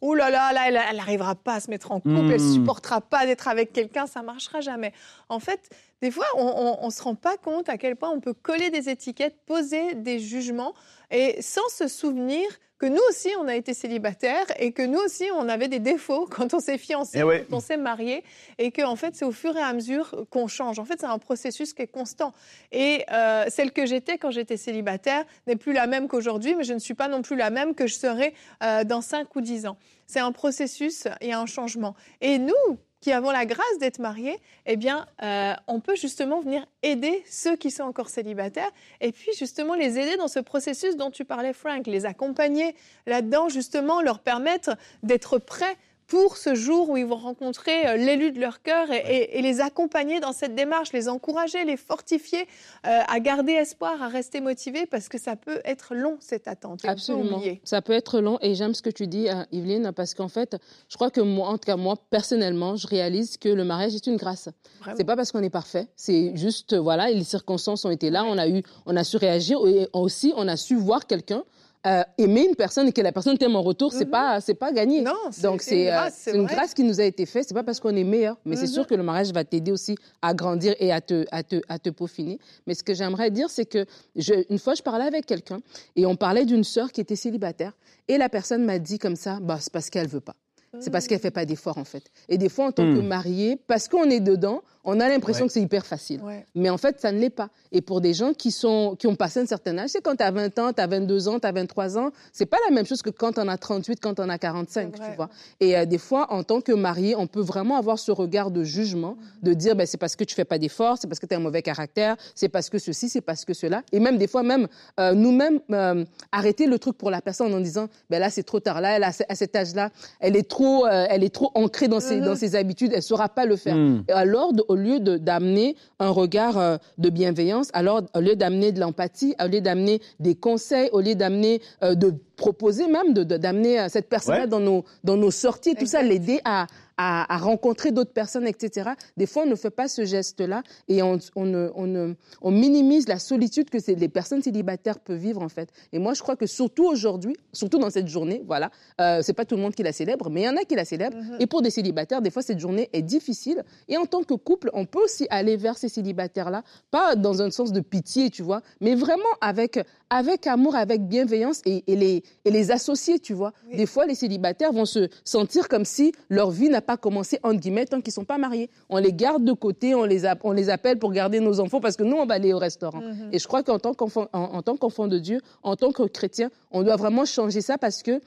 Ouh 0.01 0.15
là 0.15 0.31
là, 0.31 0.53
là 0.55 0.69
elle 0.69 0.97
n'arrivera 0.97 1.35
pas 1.35 1.57
à 1.57 1.61
se 1.61 1.69
mettre 1.69 1.93
en 1.93 2.01
couple, 2.01 2.33
elle 2.33 2.41
mm. 2.41 2.55
supportera 2.55 3.03
pas 3.03 3.27
d'être 3.27 3.47
avec 3.47 3.75
quelqu'un, 3.75 4.07
ça 4.07 4.23
marchera 4.23 4.63
jamais. 4.63 4.95
En 5.29 5.39
fait, 5.39 5.69
des 6.01 6.11
fois 6.11 6.27
on, 6.35 6.87
ne 6.87 6.91
se 6.91 7.03
rend 7.03 7.15
pas 7.15 7.37
compte 7.37 7.69
à 7.69 7.77
quel 7.77 7.97
point 7.97 8.11
on 8.11 8.21
peut 8.21 8.35
coller 8.35 8.71
des 8.71 8.89
étiquettes, 8.89 9.37
poser 9.45 9.95
des 9.97 10.19
jugements 10.19 10.73
et 11.11 11.41
sans 11.43 11.69
se 11.69 11.89
souvenir 11.89 12.47
que 12.83 12.89
nous 12.89 13.01
aussi, 13.09 13.29
on 13.39 13.47
a 13.47 13.55
été 13.55 13.75
célibataires 13.75 14.47
et 14.59 14.73
que 14.73 14.83
nous 14.83 14.99
aussi, 14.99 15.25
on 15.37 15.49
avait 15.49 15.69
des 15.69 15.79
défauts 15.79 16.27
quand 16.31 16.53
on 16.53 16.59
s'est 16.59 16.79
fiancé, 16.79 17.21
eh 17.21 17.45
quand 17.49 17.57
on 17.57 17.61
s'est 17.61 17.77
marié, 17.77 18.25
et 18.59 18.73
que 18.73 18.83
en 18.83 18.97
fait, 18.97 19.15
c'est 19.15 19.25
au 19.25 19.31
fur 19.31 19.57
et 19.57 19.61
à 19.61 19.73
mesure 19.73 20.27
qu'on 20.31 20.49
change. 20.49 20.81
En 20.81 20.85
fait, 20.85 20.99
c'est 20.99 21.07
un 21.07 21.21
processus 21.21 21.75
qui 21.75 21.83
est 21.83 21.87
constant. 21.87 22.35
Et 22.73 23.05
euh, 23.13 23.45
celle 23.51 23.71
que 23.71 23.87
j'étais 23.87 24.19
quand 24.19 24.33
j'étais 24.33 24.57
célibataire 24.57 25.25
n'est 25.47 25.55
plus 25.55 25.73
la 25.73 25.87
même 25.87 26.09
qu'aujourd'hui, 26.09 26.57
mais 26.57 26.65
je 26.65 26.73
ne 26.73 26.81
suis 26.81 26.95
pas 26.95 27.07
non 27.07 27.23
plus 27.23 27.37
la 27.37 27.51
même 27.51 27.77
que 27.77 27.87
je 27.87 27.95
serai 27.95 28.35
euh, 28.65 28.83
dans 28.83 29.01
5 29.01 29.37
ou 29.37 29.41
10 29.41 29.67
ans. 29.67 29.77
C'est 30.09 30.19
un 30.19 30.33
processus 30.33 31.07
et 31.21 31.33
un 31.33 31.47
changement. 31.47 31.95
Et 32.21 32.39
nous, 32.39 32.79
qui 33.03 33.13
avons 33.13 33.33
la 33.33 33.45
grâce 33.45 33.79
d'être 33.81 33.99
mariés, 33.99 34.39
eh 34.65 34.77
bien, 34.77 35.07
euh, 35.23 35.55
on 35.67 35.81
peut 35.81 35.97
justement 35.97 36.41
venir 36.41 36.65
aider 36.85 37.23
ceux 37.29 37.57
qui 37.57 37.73
sont 37.73 37.83
encore 37.83 38.09
célibataires 38.09 38.71
et 39.01 39.11
puis 39.11 39.33
justement 39.37 39.75
les 39.75 39.99
aider 39.99 40.17
dans 40.17 40.29
ce 40.29 40.39
processus 40.39 40.97
dont 40.97 41.11
tu 41.11 41.25
parlais, 41.25 41.53
Frank, 41.53 41.87
les 41.89 42.07
accompagner 42.07 42.77
là-dedans, 43.07 43.49
justement, 43.49 44.01
leur 44.03 44.21
permettre 44.21 44.77
d'être 45.03 45.39
prêts 45.39 45.77
pour 46.13 46.37
ce 46.37 46.55
jour 46.55 46.91
où 46.91 46.99
ils 46.99 47.07
vont 47.07 47.17
rencontrer 47.17 47.87
euh, 47.87 47.97
l'élu 47.97 48.33
de 48.33 48.39
leur 48.39 48.61
cœur 48.61 48.91
et, 48.91 49.41
les 49.41 49.61
accompagner 49.63 50.21
dans 50.21 50.33
cette 50.33 50.55
démarche, 50.55 50.93
les 50.93 51.09
encourager, 51.09 51.65
les 51.65 51.79
fortifier 51.79 52.43
euh, 52.87 53.01
à 53.09 53.19
garder 53.19 53.53
espoir, 53.53 54.03
à 54.03 54.09
rester 54.09 54.43
motivés 54.43 54.85
parce 54.85 55.09
que 55.09 55.17
ça 55.17 55.37
peut 55.37 55.63
être 55.65 55.95
long 55.95 56.19
cette 56.21 56.49
attente. 56.49 56.85
Absolument. 56.85 57.41
Ça 57.65 57.81
peut 57.81 57.95
être 57.95 58.21
long 58.21 58.37
et 58.43 58.55
j'aime 58.55 58.75
ce 58.75 58.83
que 58.83 58.91
tu 58.91 59.07
dis, 59.07 59.31
hein, 59.31 59.47
Yveline, 59.53 59.91
parce 59.93 60.13
qu'en 60.13 60.29
fait, 60.29 60.59
je 60.91 60.97
crois 60.97 61.11
que 61.11 61.23
moi, 61.23 61.49
en 61.49 61.55
tout 61.55 61.65
cas 61.65 61.77
moi, 61.77 61.95
personnellement, 62.11 62.77
je 62.77 62.87
réalise 62.87 63.39
que 63.39 63.49
le 63.49 63.65
mariage 63.65 63.95
est 63.95 64.07
une 64.07 64.17
grâce. 64.17 64.51
C'est 64.99 65.05
pas 65.05 65.17
parce 65.17 65.33
qu'on 65.33 65.43
est 65.43 65.49
parfait, 65.49 65.89
c'est 65.97 66.37
juste 66.37 66.77
voilà, 66.77 67.11
les 67.11 67.25
circonstances 67.25 67.87
ont 67.87 67.91
été 67.91 68.11
là, 68.11 68.25
on 68.27 68.37
a 68.37 68.49
eu, 68.49 68.63
on 68.85 68.97
a 68.97 69.05
su 69.05 69.17
réagir 69.17 69.67
et 69.67 69.89
aussi 69.95 70.35
on 70.37 70.47
a 70.47 70.59
su 70.59 70.77
voir 70.77 71.07
quelqu'un 71.07 71.43
euh, 71.87 72.03
aimer 72.17 72.47
une 72.49 72.55
personne 72.55 72.89
et 72.89 72.93
que 72.93 73.01
la 73.01 73.11
personne 73.11 73.37
t'aime 73.37 73.57
en 73.57 73.63
retour, 73.63 73.93
c'est 73.93 74.05
mhm. 74.05 74.11
pas 74.11 74.41
c'est 74.41 74.55
pas 74.55 74.73
gagné. 74.73 75.03
Non, 75.03 75.13
Donc 75.43 75.63
c'est 75.63 75.87
une, 75.87 75.91
grâce, 75.91 76.29
une 76.33 76.45
grâce 76.47 76.75
qui 76.75 76.85
nous 76.85 77.01
a 77.01 77.05
été 77.05 77.27
faite. 77.27 77.45
C'est 77.49 77.55
pas 77.55 77.65
parce 77.65 77.81
qu'on 77.81 77.97
est 77.97 78.05
meilleur, 78.05 78.37
mais 78.45 78.55
c'est 78.57 78.67
mhm. 78.67 78.73
sûr 78.73 78.87
que 78.87 78.95
le 78.95 79.03
mariage 79.03 79.33
va 79.33 79.45
t'aider 79.45 79.73
aussi 79.73 79.97
à 80.23 80.33
grandir 80.33 80.75
et 80.79 80.93
à 80.93 81.01
te 81.01 81.25
à 81.33 81.43
te 81.43 81.61
à 81.69 81.79
te 81.79 81.91
peaufiner. 81.91 82.39
Mais 82.67 82.75
ce 82.75 82.85
que 82.85 82.95
j'aimerais 82.95 83.31
dire, 83.31 83.51
c'est 83.51 83.67
que 83.67 83.85
je, 84.15 84.35
une 84.49 84.59
fois 84.59 84.75
je 84.75 84.83
parlais 84.83 85.07
avec 85.07 85.27
quelqu'un 85.27 85.61
et 85.97 86.07
on 86.07 86.15
parlait 86.15 86.45
d'une 86.45 86.65
sœur 86.65 86.93
qui 86.93 87.01
était 87.01 87.17
célibataire 87.17 87.73
et 88.07 88.17
la 88.17 88.29
personne 88.29 88.65
m'a 88.65 88.79
dit 88.79 88.99
comme 88.99 89.17
ça, 89.17 89.39
bah 89.41 89.59
c'est 89.61 89.73
parce 89.73 89.91
qu'elle 89.91 90.09
veut 90.09 90.21
pas. 90.21 90.37
C'est 90.81 90.91
parce 90.91 91.07
qu'elle 91.07 91.21
fait 91.21 91.31
pas 91.31 91.45
d'efforts 91.45 91.77
en 91.77 91.85
fait. 91.85 92.11
Et 92.29 92.39
des 92.39 92.49
fois 92.49 92.67
en 92.67 92.73
tant 92.73 92.85
que 92.85 92.99
hmm. 92.99 93.07
mariée, 93.07 93.57
parce 93.67 93.89
qu'on 93.89 94.09
est 94.09 94.21
dedans, 94.21 94.63
on 94.85 94.99
a 95.01 95.09
l'impression 95.09 95.47
que 95.47 95.53
c'est 95.53 95.61
hyper 95.61 95.87
facile. 95.87 96.21
Mais 96.55 96.71
en 96.71 96.79
fait, 96.79 97.01
ça 97.01 97.13
ne 97.13 97.19
l'est 97.19 97.31
pas. 97.31 97.51
Et 97.71 97.81
pour 97.81 98.01
des 98.01 98.15
gens 98.15 98.33
qui, 98.33 98.51
sont, 98.51 98.97
qui 98.99 99.07
ont 99.07 99.15
passé 99.15 99.41
un 99.41 99.47
certain 99.47 99.79
âge, 99.79 99.91
c'est 99.91 100.03
quand 100.03 100.17
tu 100.17 100.25
as 100.25 100.31
20 100.31 100.59
ans, 100.59 100.73
tu 100.73 100.81
as 100.81 100.87
22 100.87 101.29
ans, 101.29 101.39
tu 101.39 101.47
as 101.47 101.53
23 101.53 101.99
ans, 101.99 102.11
c'est 102.33 102.47
pas 102.47 102.57
la 102.69 102.75
même 102.75 102.85
chose 102.85 103.03
que 103.03 103.11
quand 103.11 103.39
on 103.39 103.49
a 103.49 103.57
38, 103.57 104.01
quand 104.01 104.19
on 104.19 104.29
a 104.29 104.39
45, 104.39 104.95
tu 104.95 105.01
vois. 105.17 105.29
Et 105.61 105.77
euh, 105.77 105.85
des 105.85 105.99
fois, 105.99 106.33
en 106.33 106.43
tant 106.43 106.61
que 106.61 106.73
marié, 106.73 107.15
on 107.17 107.27
peut 107.27 107.41
vraiment 107.41 107.77
avoir 107.77 107.99
ce 107.99 108.11
regard 108.11 108.51
de 108.51 108.65
jugement, 108.65 109.17
de 109.43 109.55
dire, 109.55 109.77
ben, 109.77 109.87
c'est 109.87 109.99
parce 109.99 110.17
que 110.17 110.25
tu 110.25 110.35
fais 110.35 110.45
pas 110.45 110.59
d'efforts, 110.59 110.99
c'est 110.99 111.07
parce 111.07 111.21
que 111.21 111.27
tu 111.27 111.35
as 111.35 111.37
un 111.37 111.41
mauvais 111.41 111.63
caractère, 111.63 112.17
c'est 112.35 112.49
parce 112.49 112.69
que 112.69 112.79
ceci, 112.79 113.09
c'est 113.09 113.21
parce 113.21 113.45
que 113.45 113.55
cela. 113.55 113.83
Et 113.93 114.01
même 114.01 114.19
des 114.19 114.27
fois, 114.27 114.43
même 114.43 114.67
euh, 114.99 115.15
nous-mêmes, 115.15 115.61
euh, 115.71 116.05
arrêter 116.33 116.67
le 116.67 116.79
truc 116.79 116.99
pour 116.99 117.11
la 117.11 117.21
personne 117.21 117.55
en 117.55 117.61
disant, 117.61 117.89
ben 118.11 118.19
là, 118.19 118.31
c'est 118.31 118.43
trop 118.43 118.61
tard, 118.61 118.81
là, 118.81 118.97
elle 118.97 119.05
a, 119.05 119.13
à 119.29 119.35
cet 119.35 119.55
âge-là, 119.55 119.91
elle 120.19 120.37
est 120.37 120.49
trop, 120.49 120.87
elle 120.87 121.23
est 121.23 121.35
trop 121.35 121.51
ancrée 121.55 121.89
dans 121.89 122.01
ses, 122.01 122.21
dans 122.21 122.35
mm-hmm. 122.35 122.37
ses 122.37 122.57
habitudes, 122.57 122.93
elle 122.95 123.03
saura 123.03 123.29
pas 123.29 123.47
le 123.47 123.57
faire. 123.57 123.77
Mm. 123.77 124.05
Et 124.09 124.13
alors, 124.13 124.53
au 124.73 124.75
lieu 124.75 125.01
d'amener 125.01 125.77
un 125.99 126.09
regard 126.09 126.59
euh, 126.59 126.77
de 126.97 127.11
bienveillance, 127.11 127.69
alors 127.75 128.01
au 128.15 128.21
lieu 128.21 128.37
d'amener 128.37 128.73
de 128.73 128.81
l'empathie, 128.81 129.35
au 129.43 129.49
lieu 129.49 129.61
d'amener 129.61 130.01
des 130.19 130.35
conseils, 130.35 130.89
au 130.93 131.01
lieu 131.01 131.15
d'amener 131.15 131.61
euh, 131.83 131.95
de 131.95 132.15
proposer 132.43 132.89
même 132.89 133.15
d'amener 133.15 133.85
de, 133.85 133.89
cette 133.89 134.09
personne-là 134.09 134.49
dans 134.49 134.59
nos 134.59 134.85
dans 135.05 135.17
nos 135.17 135.31
sorties, 135.31 135.77
tout 135.77 135.87
ça, 135.87 136.03
l'aider 136.03 136.41
à, 136.45 136.67
à, 136.97 137.37
rencontrer 137.39 137.91
d'autres 137.93 138.13
personnes, 138.13 138.47
etc. 138.47 138.91
Des 139.17 139.27
fois, 139.27 139.45
on 139.45 139.51
ne 139.51 139.55
fait 139.55 139.71
pas 139.71 139.89
ce 139.89 140.05
geste-là 140.05 140.63
et 140.89 141.03
on, 141.03 141.19
on, 141.37 142.15
on, 142.41 142.51
minimise 142.51 143.09
la 143.09 143.19
solitude 143.19 143.71
que 143.71 143.79
les 143.93 144.09
personnes 144.09 144.43
célibataires 144.43 144.99
peuvent 144.99 145.19
vivre, 145.19 145.43
en 145.43 145.49
fait. 145.49 145.71
Et 145.93 145.99
moi, 145.99 146.15
je 146.15 146.23
crois 146.23 146.37
que 146.37 146.47
surtout 146.47 146.85
aujourd'hui, 146.85 147.37
surtout 147.53 147.79
dans 147.79 147.91
cette 147.91 148.09
journée, 148.09 148.43
voilà, 148.47 148.71
euh, 149.01 149.21
c'est 149.23 149.33
pas 149.33 149.45
tout 149.45 149.57
le 149.57 149.63
monde 149.63 149.75
qui 149.75 149.83
la 149.83 149.93
célèbre, 149.93 150.31
mais 150.31 150.43
il 150.43 150.45
y 150.45 150.49
en 150.49 150.57
a 150.57 150.65
qui 150.65 150.75
la 150.75 150.85
célèbrent. 150.85 151.17
Mm-hmm. 151.17 151.43
Et 151.43 151.47
pour 151.47 151.63
des 151.63 151.71
célibataires, 151.71 152.23
des 152.23 152.31
fois, 152.31 152.43
cette 152.43 152.59
journée 152.59 152.89
est 152.93 153.03
difficile. 153.03 153.65
Et 153.89 153.97
en 153.97 154.07
tant 154.07 154.23
que 154.23 154.35
couple, 154.35 154.71
on 154.73 154.87
peut 154.87 155.03
aussi 155.03 155.27
aller 155.31 155.57
vers 155.57 155.77
ces 155.79 155.89
célibataires-là, 155.89 156.63
pas 156.91 157.17
dans 157.17 157.43
un 157.43 157.51
sens 157.51 157.73
de 157.73 157.81
pitié, 157.81 158.31
tu 158.31 158.43
vois, 158.43 158.63
mais 158.81 158.95
vraiment 158.95 159.23
avec, 159.41 159.79
avec 160.11 160.47
amour, 160.47 160.77
avec 160.77 161.07
bienveillance 161.07 161.63
et, 161.65 161.83
les, 161.87 162.23
et 162.45 162.51
les 162.51 162.71
associer, 162.71 163.19
tu 163.19 163.35
vois. 163.35 163.53
Des 163.73 163.87
fois, 163.87 164.07
les 164.07 164.15
célibataires 164.15 164.73
vont 164.73 164.85
se 164.85 165.09
sentir 165.25 165.69
comme 165.69 165.85
si 165.85 166.13
leur 166.29 166.51
vie 166.51 166.69
n'a 166.69 166.81
pas 166.81 166.97
commencé, 166.97 167.39
entre 167.43 167.61
guillemets, 167.61 167.87
tant 167.87 168.01
qu'ils 168.01 168.11
ne 168.11 168.15
sont 168.15 168.25
pas 168.25 168.39
mariés. 168.39 168.71
On 168.89 168.99
les 168.99 169.13
garde 169.13 169.45
de 169.45 169.53
côté, 169.53 169.95
on 169.95 170.05
les, 170.05 170.23
on 170.43 170.53
les 170.53 170.71
appelle 170.71 170.99
pour 170.99 171.13
garder 171.13 171.41
nos 171.41 171.61
enfants 171.61 171.81
parce 171.81 171.97
que 171.97 172.03
nous, 172.03 172.17
on 172.17 172.27
va 172.27 172.35
aller 172.35 172.53
au 172.53 172.59
restaurant. 172.59 173.01
Mhm. 173.01 173.31
Et 173.33 173.39
je 173.39 173.47
crois 173.47 173.63
qu'en 173.63 173.79
tant 173.79 173.95
qu'enfant 173.95 175.09
de 175.09 175.19
Dieu, 175.19 175.41
en 175.63 175.77
tant 175.77 175.93
que 175.93 176.03
chrétien, 176.05 176.51
on 176.71 176.83
doit 176.83 176.97
vraiment 176.97 177.25
changer 177.25 177.61
ça 177.61 177.79
parce 177.79 178.03
que 178.03 178.21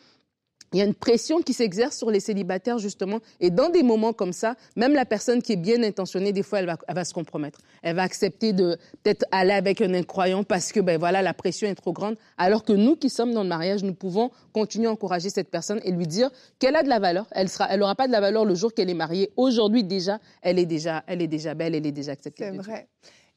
il 0.74 0.79
y 0.79 0.81
a 0.81 0.86
une 0.86 0.93
pression 0.93 1.41
qui 1.41 1.53
s'exerce 1.53 1.98
sur 1.98 2.12
les 2.12 2.19
célibataires, 2.19 2.79
justement. 2.79 3.19
Et 3.39 3.50
dans 3.50 3.69
des 3.69 3.84
moments 3.84 4.13
comme 4.13 4.34
ça, 4.34 4.55
même 4.75 4.93
la 4.93 5.05
personne 5.05 5.41
qui 5.41 5.53
est 5.53 5.57
bien 5.57 5.81
intentionnée, 5.84 6.34
des 6.34 6.43
fois, 6.43 6.60
elle 6.60 6.65
va, 6.65 6.77
elle 6.88 6.95
va 6.95 7.05
se 7.05 7.13
compromettre. 7.13 7.60
Elle 7.81 7.95
va 7.95 8.03
accepter 8.03 8.51
de 8.51 8.77
peut-être 9.03 9.25
aller 9.31 9.53
avec 9.53 9.81
un 9.81 9.93
incroyant 9.93 10.43
parce 10.43 10.72
que, 10.72 10.79
ben 10.79 10.98
voilà, 10.98 11.22
la 11.22 11.34
pression 11.34 11.67
est 11.67 11.75
trop 11.75 11.93
grande. 11.93 12.17
Alors 12.38 12.63
que 12.63 12.74
nous 12.74 12.95
qui 12.95 13.10
sommes 13.10 13.34
dans 13.34 13.43
le 13.43 13.50
mariage, 13.50 13.84
nous 13.84 13.93
pouvons 13.93 14.31
continuer 14.53 14.88
à 14.88 14.91
encourager 14.91 15.29
cette 15.29 15.50
personne 15.50 15.79
et 15.84 15.91
lui 15.91 16.07
dire 16.07 16.29
qu'elle 16.60 16.75
a 16.75 16.84
de 16.84 16.89
la 16.89 17.00
valeur. 17.00 17.27
Elle 17.31 17.50
sera, 17.50 17.67
elle 17.69 17.79
n'aura 17.79 17.95
pas 17.95 18.07
de 18.07 18.12
la 18.12 18.22
valeur 18.22 18.45
le 18.45 18.55
jour 18.55 18.74
qu'elle 18.74 18.89
est 18.89 18.95
mariée. 18.95 19.31
Aujourd'hui, 19.38 19.84
déjà, 19.84 20.19
elle 20.41 20.60
est 20.60 20.65
déjà, 20.65 21.03
elle 21.07 21.22
est 21.22 21.27
déjà 21.27 21.53
belle, 21.53 21.75
elle 21.75 21.86
est 21.86 21.91
déjà 21.91 22.12
acceptée. 22.12 22.50
C'est 22.51 22.57
vrai. 22.57 22.88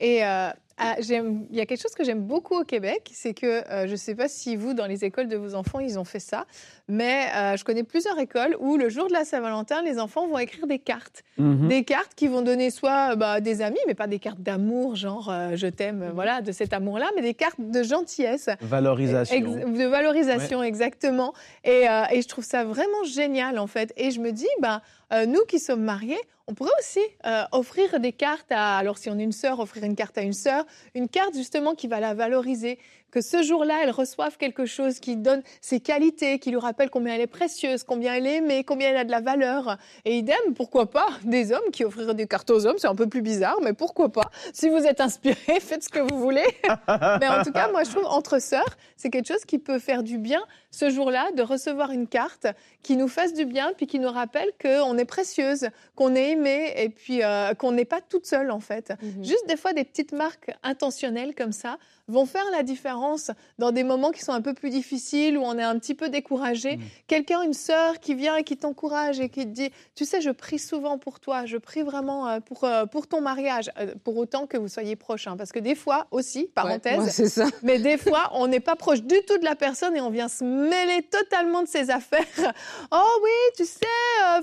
Et 0.00 0.24
euh, 0.24 0.50
ah, 0.78 0.96
il 1.00 1.56
y 1.56 1.60
a 1.60 1.66
quelque 1.66 1.80
chose 1.80 1.94
que 1.94 2.04
j'aime 2.04 2.22
beaucoup 2.22 2.54
au 2.54 2.64
Québec, 2.64 3.10
c'est 3.12 3.34
que 3.34 3.46
euh, 3.46 3.86
je 3.86 3.92
ne 3.92 3.96
sais 3.96 4.14
pas 4.14 4.28
si 4.28 4.56
vous, 4.56 4.74
dans 4.74 4.86
les 4.86 5.04
écoles 5.04 5.28
de 5.28 5.36
vos 5.36 5.54
enfants, 5.54 5.80
ils 5.80 5.98
ont 5.98 6.04
fait 6.04 6.20
ça, 6.20 6.46
mais 6.88 7.26
euh, 7.34 7.56
je 7.56 7.64
connais 7.64 7.82
plusieurs 7.82 8.18
écoles 8.18 8.56
où 8.60 8.76
le 8.76 8.88
jour 8.88 9.08
de 9.08 9.12
la 9.12 9.24
Saint-Valentin, 9.24 9.82
les 9.82 9.98
enfants 9.98 10.28
vont 10.28 10.38
écrire 10.38 10.66
des 10.66 10.78
cartes. 10.78 11.24
Mhm. 11.36 11.68
Des 11.68 11.84
cartes 11.84 12.14
qui 12.14 12.28
vont 12.28 12.42
donner 12.42 12.70
soit 12.70 13.16
bah, 13.16 13.40
des 13.40 13.60
amis, 13.60 13.78
mais 13.86 13.94
pas 13.94 14.06
des 14.06 14.18
cartes 14.18 14.40
d'amour, 14.40 14.94
genre 14.94 15.32
je 15.54 15.66
t'aime, 15.66 16.06
mhm. 16.06 16.10
voilà, 16.14 16.40
de 16.42 16.52
cet 16.52 16.72
amour-là, 16.72 17.10
mais 17.16 17.22
des 17.22 17.34
cartes 17.34 17.60
de 17.60 17.82
gentillesse. 17.82 18.48
Valorisation. 18.60 19.40
de 19.40 19.84
valorisation, 19.86 20.62
exactement. 20.62 21.34
Et, 21.64 21.86
et, 22.12 22.22
je 22.22 22.28
trouve 22.28 22.44
ça 22.44 22.64
vraiment 22.64 23.04
génial, 23.04 23.58
en 23.58 23.66
fait. 23.66 23.92
Et 23.96 24.10
je 24.10 24.20
me 24.20 24.30
dis, 24.30 24.46
bah, 24.60 24.82
nous 25.26 25.44
qui 25.46 25.58
sommes 25.58 25.82
mariés, 25.82 26.18
on 26.48 26.54
pourrait 26.54 26.70
aussi 26.80 27.00
euh, 27.26 27.44
offrir 27.52 28.00
des 28.00 28.12
cartes 28.12 28.50
à, 28.50 28.78
alors 28.78 28.96
si 28.96 29.10
on 29.10 29.18
est 29.18 29.22
une 29.22 29.32
sœur, 29.32 29.60
offrir 29.60 29.84
une 29.84 29.94
carte 29.94 30.16
à 30.16 30.22
une 30.22 30.32
sœur, 30.32 30.64
une 30.94 31.08
carte 31.08 31.34
justement 31.34 31.74
qui 31.74 31.88
va 31.88 32.00
la 32.00 32.14
valoriser, 32.14 32.78
que 33.10 33.20
ce 33.20 33.42
jour-là, 33.42 33.80
elle 33.82 33.90
reçoive 33.90 34.36
quelque 34.36 34.66
chose 34.66 35.00
qui 35.00 35.16
donne 35.16 35.42
ses 35.60 35.80
qualités, 35.80 36.38
qui 36.38 36.50
lui 36.50 36.58
rappelle 36.58 36.90
combien 36.90 37.14
elle 37.14 37.20
est 37.20 37.26
précieuse, 37.26 37.82
combien 37.82 38.14
elle 38.14 38.26
est 38.26 38.36
aimée, 38.36 38.64
combien 38.64 38.90
elle 38.90 38.96
a 38.96 39.04
de 39.04 39.10
la 39.10 39.20
valeur. 39.20 39.78
Et 40.04 40.18
idem, 40.18 40.36
pourquoi 40.54 40.90
pas 40.90 41.08
des 41.24 41.52
hommes 41.52 41.70
qui 41.72 41.84
offriraient 41.84 42.14
des 42.14 42.26
cartes 42.26 42.50
aux 42.50 42.66
hommes, 42.66 42.76
c'est 42.78 42.88
un 42.88 42.94
peu 42.94 43.06
plus 43.06 43.22
bizarre, 43.22 43.58
mais 43.62 43.72
pourquoi 43.72 44.10
pas 44.10 44.30
Si 44.52 44.68
vous 44.68 44.84
êtes 44.84 45.00
inspiré, 45.00 45.36
faites 45.60 45.84
ce 45.84 45.88
que 45.88 46.00
vous 46.00 46.18
voulez. 46.18 46.46
mais 47.20 47.28
en 47.28 47.42
tout 47.42 47.52
cas, 47.52 47.70
moi, 47.70 47.84
je 47.84 47.90
trouve 47.90 48.06
entre 48.06 48.40
sœurs, 48.40 48.76
c'est 48.96 49.10
quelque 49.10 49.28
chose 49.28 49.44
qui 49.46 49.58
peut 49.58 49.78
faire 49.78 50.02
du 50.02 50.18
bien 50.18 50.42
ce 50.70 50.90
jour-là, 50.90 51.30
de 51.32 51.42
recevoir 51.42 51.90
une 51.90 52.06
carte 52.06 52.46
qui 52.82 52.96
nous 52.96 53.08
fasse 53.08 53.32
du 53.32 53.46
bien, 53.46 53.72
puis 53.76 53.86
qui 53.86 53.98
nous 53.98 54.10
rappelle 54.10 54.50
qu'on 54.60 54.98
est 54.98 55.04
précieuse, 55.04 55.68
qu'on 55.94 56.14
est 56.14 56.32
aimée, 56.32 56.72
et 56.76 56.88
puis 56.88 57.22
euh, 57.22 57.54
qu'on 57.54 57.72
n'est 57.72 57.84
pas 57.84 58.00
toute 58.00 58.26
seule 58.26 58.50
en 58.50 58.60
fait. 58.60 58.92
Mhm. 59.02 59.24
Juste 59.24 59.46
des 59.48 59.56
fois 59.56 59.72
des 59.72 59.84
petites 59.84 60.12
marques 60.12 60.50
intentionnelles 60.62 61.34
comme 61.34 61.52
ça 61.52 61.78
vont 62.08 62.26
faire 62.26 62.44
la 62.52 62.62
différence 62.62 63.30
dans 63.58 63.70
des 63.70 63.84
moments 63.84 64.10
qui 64.10 64.22
sont 64.22 64.32
un 64.32 64.40
peu 64.40 64.54
plus 64.54 64.70
difficiles, 64.70 65.36
où 65.38 65.42
on 65.42 65.58
est 65.58 65.62
un 65.62 65.78
petit 65.78 65.94
peu 65.94 66.08
découragé. 66.08 66.76
Mm. 66.76 66.80
Quelqu'un, 67.06 67.42
une 67.42 67.54
sœur 67.54 68.00
qui 68.00 68.14
vient 68.14 68.36
et 68.36 68.44
qui 68.44 68.56
t'encourage 68.56 69.20
et 69.20 69.28
qui 69.28 69.42
te 69.44 69.50
dit, 69.50 69.70
tu 69.94 70.04
sais, 70.04 70.20
je 70.20 70.30
prie 70.30 70.58
souvent 70.58 70.98
pour 70.98 71.20
toi, 71.20 71.44
je 71.46 71.56
prie 71.58 71.82
vraiment 71.82 72.28
euh, 72.28 72.40
pour, 72.40 72.64
euh, 72.64 72.86
pour 72.86 73.06
ton 73.06 73.20
mariage, 73.20 73.70
euh, 73.78 73.94
pour 74.04 74.16
autant 74.16 74.46
que 74.46 74.56
vous 74.56 74.68
soyez 74.68 74.96
proches. 74.96 75.26
hein. 75.26 75.36
parce 75.36 75.52
que 75.52 75.58
des 75.58 75.74
fois 75.74 76.06
aussi, 76.10 76.50
parenthèse, 76.54 76.98
Ouais, 76.98 77.04
ouais, 77.24 77.28
ça. 77.28 77.46
mais 77.62 77.78
des 77.78 77.98
fois, 77.98 78.30
on 78.32 78.46
n'est 78.48 78.60
pas 78.60 78.74
proche 78.76 79.02
du 79.02 79.16
tout 79.26 79.38
de 79.38 79.44
la 79.44 79.54
personne 79.54 79.94
et 79.96 80.00
on 80.00 80.10
vient 80.10 80.28
se 80.28 80.44
mêler 80.44 81.02
totalement 81.02 81.62
de 81.62 81.68
ses 81.68 81.90
affaires. 81.90 82.24
Oh 82.90 83.20
oui, 83.22 83.30
tu 83.56 83.64
sais, 83.64 83.80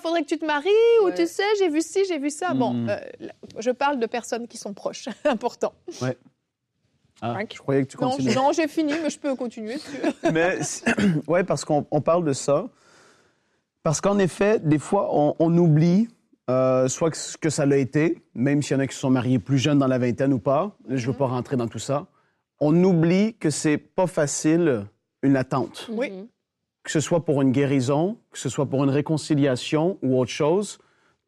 faudrait 0.01 0.21
que 0.21 0.27
tu 0.27 0.37
te 0.37 0.45
maries, 0.45 0.69
ou 1.01 1.05
Ouais. 1.05 1.13
tu 1.15 1.25
sais, 1.27 1.43
j'ai 1.59 1.69
vu 1.69 1.81
ci, 1.81 2.03
j'ai 2.07 2.19
vu 2.19 2.29
ça. 2.29 2.53
Bon, 2.53 2.87
euh, 2.87 2.97
là, 3.19 3.33
je 3.57 3.71
parle 3.71 3.99
de 3.99 4.05
personnes 4.05 4.47
qui 4.47 4.57
sont 4.57 4.73
proches, 4.73 5.07
important. 5.25 5.73
Ah, 7.21 7.37
je 7.51 7.57
croyais 7.59 7.83
que 7.85 7.91
tu 7.91 7.97
Non, 8.01 8.09
continuais. 8.11 8.35
non, 8.35 8.51
j'ai 8.51 8.67
fini, 8.67 8.93
mais 9.01 9.09
je 9.09 9.19
peux 9.19 9.35
continuer. 9.35 9.77
Mais 10.33 10.59
ouais, 11.27 11.43
parce 11.43 11.63
qu'on 11.63 11.87
on 11.91 12.01
parle 12.01 12.25
de 12.25 12.33
ça. 12.33 12.67
Parce 13.83 14.01
qu'en 14.01 14.17
effet, 14.19 14.59
des 14.59 14.79
fois, 14.79 15.09
on, 15.11 15.35
on 15.39 15.57
oublie 15.57 16.09
euh, 16.49 16.87
soit 16.87 17.11
que, 17.11 17.17
ce 17.17 17.37
que 17.37 17.49
ça 17.49 17.65
l'a 17.65 17.77
été, 17.77 18.21
même 18.33 18.61
s'il 18.61 18.75
y 18.75 18.77
en 18.77 18.83
a 18.83 18.87
qui 18.87 18.93
se 18.95 18.99
sont 19.01 19.09
mariés 19.09 19.39
plus 19.39 19.57
jeunes 19.57 19.79
dans 19.79 19.87
la 19.87 19.97
vingtaine 19.97 20.33
ou 20.33 20.39
pas. 20.39 20.75
Je 20.89 20.93
ne 21.07 21.11
veux 21.11 21.17
pas 21.17 21.27
rentrer 21.27 21.55
dans 21.55 21.67
tout 21.67 21.79
ça. 21.79 22.07
On 22.59 22.83
oublie 22.83 23.35
que 23.35 23.49
c'est 23.49 23.77
pas 23.77 24.07
facile 24.07 24.85
une 25.21 25.37
attente. 25.37 25.87
Oui. 25.91 26.11
Mhm. 26.11 26.27
Que 26.83 26.91
ce 26.91 26.99
soit 26.99 27.25
pour 27.25 27.41
une 27.41 27.51
guérison, 27.51 28.17
que 28.31 28.37
ce 28.37 28.49
soit 28.49 28.67
pour 28.67 28.83
une 28.83 28.91
réconciliation 28.91 29.97
ou 30.03 30.19
autre 30.19 30.31
chose. 30.31 30.77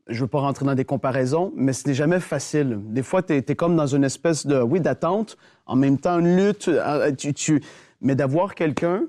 Je 0.09 0.21
veux 0.21 0.27
pas 0.27 0.39
rentrer 0.39 0.65
dans 0.65 0.75
des 0.75 0.85
comparaisons, 0.85 1.51
mais 1.55 1.73
ce 1.73 1.87
n'est 1.87 1.93
jamais 1.93 2.19
facile. 2.19 2.77
Des 2.93 3.03
fois, 3.03 3.21
tu 3.23 3.33
es, 3.33 3.41
comme 3.55 3.75
dans 3.75 3.87
une 3.87 4.03
espèce 4.03 4.45
de, 4.47 4.61
oui, 4.61 4.79
d'attente, 4.79 5.37
en 5.65 5.75
même 5.75 5.97
temps 5.97 6.19
une 6.19 6.35
lutte. 6.37 6.67
euh, 6.67 7.11
Tu, 7.13 7.33
tu- 7.33 7.61
Mais 8.01 8.15
d'avoir 8.15 8.55
quelqu'un 8.55 9.03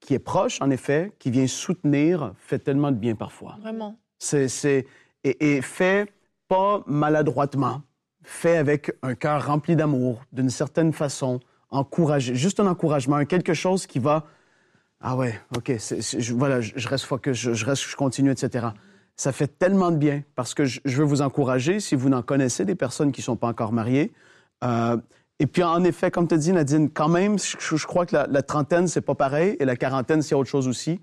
qui 0.00 0.14
est 0.14 0.18
proche, 0.18 0.60
en 0.62 0.70
effet, 0.70 1.12
qui 1.18 1.30
vient 1.30 1.46
soutenir, 1.46 2.32
fait 2.38 2.58
tellement 2.58 2.90
de 2.90 2.96
bien 2.96 3.14
parfois. 3.14 3.56
Vraiment. 3.60 3.96
C'est, 4.18 4.86
et, 5.24 5.56
et 5.56 5.62
fait 5.62 6.12
pas 6.48 6.82
maladroitement, 6.86 7.82
fait 8.22 8.56
avec 8.56 8.92
un 9.02 9.14
cœur 9.14 9.46
rempli 9.46 9.76
d'amour, 9.76 10.22
d'une 10.32 10.50
certaine 10.50 10.92
façon, 10.92 11.38
encouragé, 11.70 12.34
juste 12.34 12.58
un 12.60 12.66
encouragement, 12.66 13.24
quelque 13.24 13.54
chose 13.54 13.86
qui 13.86 13.98
va, 13.98 14.24
ah 15.00 15.16
ouais, 15.16 15.38
ok, 15.56 15.72
je, 15.78 16.34
voilà, 16.34 16.60
je, 16.60 16.72
je 16.76 16.88
reste 16.88 17.04
focus, 17.04 17.36
je, 17.36 17.52
je 17.52 17.64
reste, 17.64 17.82
je 17.84 17.94
continue, 17.96 18.30
etc. 18.32 18.68
Ça 19.16 19.32
fait 19.32 19.58
tellement 19.58 19.90
de 19.90 19.96
bien 19.96 20.22
parce 20.34 20.54
que 20.54 20.64
je, 20.64 20.80
veux 20.84 21.04
vous 21.04 21.22
encourager 21.22 21.80
si 21.80 21.94
vous 21.94 22.08
n'en 22.08 22.22
connaissez 22.22 22.64
des 22.64 22.74
personnes 22.74 23.12
qui 23.12 23.22
sont 23.22 23.36
pas 23.36 23.48
encore 23.48 23.72
mariées. 23.72 24.12
Euh, 24.64 24.96
et 25.38 25.46
puis 25.46 25.62
en 25.62 25.84
effet, 25.84 26.10
comme 26.10 26.28
tu 26.28 26.36
dis 26.38 26.52
Nadine, 26.52 26.90
quand 26.90 27.08
même, 27.08 27.38
je, 27.38 27.86
crois 27.86 28.06
que 28.06 28.14
la, 28.14 28.26
la 28.26 28.42
trentaine 28.42 28.88
c'est 28.88 29.00
pas 29.00 29.14
pareil 29.14 29.56
et 29.60 29.64
la 29.64 29.76
quarantaine 29.76 30.22
c'est 30.22 30.34
autre 30.34 30.50
chose 30.50 30.68
aussi. 30.68 31.00